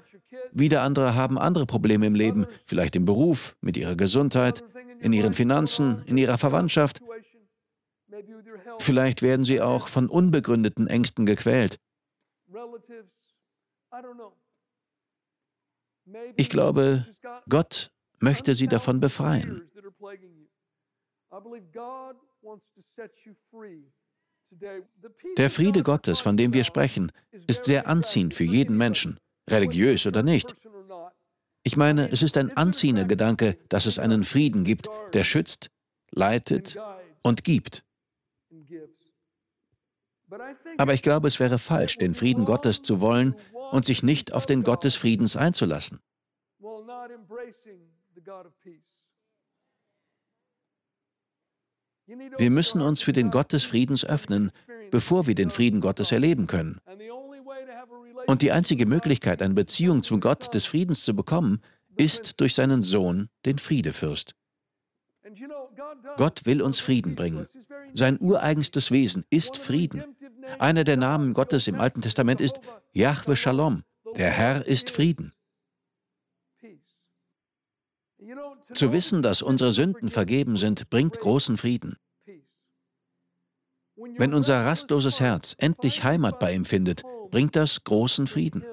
Wieder 0.51 0.81
andere 0.81 1.15
haben 1.15 1.37
andere 1.37 1.65
Probleme 1.65 2.05
im 2.05 2.15
Leben, 2.15 2.45
vielleicht 2.65 2.95
im 2.95 3.05
Beruf, 3.05 3.55
mit 3.61 3.77
ihrer 3.77 3.95
Gesundheit, 3.95 4.63
in 4.99 5.13
ihren 5.13 5.33
Finanzen, 5.33 6.03
in 6.05 6.17
ihrer 6.17 6.37
Verwandtschaft. 6.37 7.01
Vielleicht 8.79 9.21
werden 9.21 9.43
sie 9.43 9.61
auch 9.61 9.87
von 9.87 10.07
unbegründeten 10.07 10.87
Ängsten 10.87 11.25
gequält. 11.25 11.79
Ich 16.35 16.49
glaube, 16.49 17.05
Gott 17.49 17.91
möchte 18.19 18.55
sie 18.55 18.67
davon 18.67 18.99
befreien. 18.99 19.69
Der 25.37 25.49
Friede 25.49 25.83
Gottes, 25.83 26.19
von 26.19 26.37
dem 26.37 26.53
wir 26.53 26.63
sprechen, 26.63 27.11
ist 27.47 27.65
sehr 27.65 27.87
anziehend 27.87 28.33
für 28.33 28.45
jeden 28.45 28.77
Menschen, 28.77 29.19
religiös 29.49 30.05
oder 30.05 30.23
nicht. 30.23 30.55
Ich 31.63 31.75
meine, 31.75 32.09
es 32.11 32.21
ist 32.21 32.37
ein 32.37 32.55
anziehender 32.55 33.03
Gedanke, 33.03 33.57
dass 33.67 33.85
es 33.85 33.99
einen 33.99 34.23
Frieden 34.23 34.63
gibt, 34.63 34.87
der 35.13 35.25
schützt, 35.25 35.69
leitet 36.11 36.77
und 37.23 37.43
gibt. 37.43 37.83
Aber 40.77 40.93
ich 40.93 41.01
glaube, 41.01 41.27
es 41.27 41.39
wäre 41.39 41.59
falsch, 41.59 41.97
den 41.97 42.13
Frieden 42.13 42.45
Gottes 42.45 42.81
zu 42.81 43.01
wollen 43.01 43.35
und 43.71 43.85
sich 43.85 44.03
nicht 44.03 44.33
auf 44.33 44.45
den 44.45 44.63
Gott 44.63 44.83
des 44.83 44.95
Friedens 44.95 45.35
einzulassen. 45.35 45.99
Wir 52.37 52.49
müssen 52.49 52.81
uns 52.81 53.01
für 53.01 53.13
den 53.13 53.31
Gott 53.31 53.51
des 53.51 53.63
Friedens 53.65 54.05
öffnen, 54.05 54.51
bevor 54.91 55.27
wir 55.27 55.35
den 55.35 55.49
Frieden 55.49 55.81
Gottes 55.81 56.11
erleben 56.11 56.47
können. 56.47 56.79
Und 58.27 58.41
die 58.41 58.51
einzige 58.51 58.85
Möglichkeit, 58.85 59.41
eine 59.41 59.53
Beziehung 59.53 60.03
zum 60.03 60.19
Gott 60.19 60.53
des 60.53 60.65
Friedens 60.65 61.03
zu 61.03 61.15
bekommen, 61.15 61.61
ist 61.97 62.39
durch 62.39 62.55
seinen 62.55 62.83
Sohn, 62.83 63.29
den 63.45 63.59
Friedefürst. 63.59 64.35
Gott 66.15 66.45
will 66.45 66.61
uns 66.61 66.79
Frieden 66.79 67.15
bringen. 67.15 67.47
Sein 67.93 68.19
ureigenstes 68.19 68.91
Wesen 68.91 69.25
ist 69.29 69.57
Frieden. 69.57 70.03
Einer 70.59 70.83
der 70.83 70.97
Namen 70.97 71.33
Gottes 71.33 71.67
im 71.67 71.79
Alten 71.79 72.01
Testament 72.01 72.39
ist 72.39 72.59
Yahweh 72.93 73.35
Shalom. 73.35 73.83
Der 74.15 74.29
Herr 74.29 74.65
ist 74.65 74.89
Frieden. 74.89 75.33
Zu 78.73 78.91
wissen, 78.91 79.21
dass 79.21 79.41
unsere 79.41 79.71
Sünden 79.71 80.09
vergeben 80.09 80.57
sind, 80.57 80.89
bringt 80.89 81.19
großen 81.19 81.57
Frieden. 81.57 81.95
Wenn 84.17 84.33
unser 84.33 84.65
rastloses 84.65 85.19
Herz 85.19 85.55
endlich 85.57 86.03
Heimat 86.03 86.39
bei 86.39 86.53
ihm 86.53 86.65
findet, 86.65 87.03
bringt 87.31 87.55
das 87.55 87.83
großen 87.83 88.27
Frieden. 88.27 88.63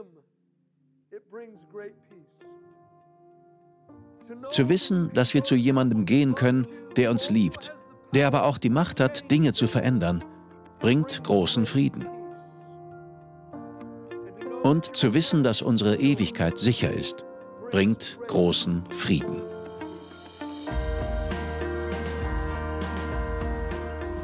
Zu 4.50 4.68
wissen, 4.68 5.10
dass 5.12 5.34
wir 5.34 5.44
zu 5.44 5.54
jemandem 5.54 6.04
gehen 6.04 6.34
können, 6.34 6.66
der 6.96 7.10
uns 7.10 7.30
liebt, 7.30 7.74
der 8.14 8.26
aber 8.26 8.44
auch 8.44 8.58
die 8.58 8.70
Macht 8.70 9.00
hat, 9.00 9.30
Dinge 9.30 9.52
zu 9.52 9.66
verändern, 9.66 10.24
bringt 10.80 11.24
großen 11.24 11.66
Frieden. 11.66 12.06
Und 14.62 14.96
zu 14.96 15.14
wissen, 15.14 15.42
dass 15.42 15.62
unsere 15.62 15.96
Ewigkeit 15.96 16.58
sicher 16.58 16.92
ist, 16.92 17.24
bringt 17.70 18.18
großen 18.28 18.84
Frieden. 18.90 19.53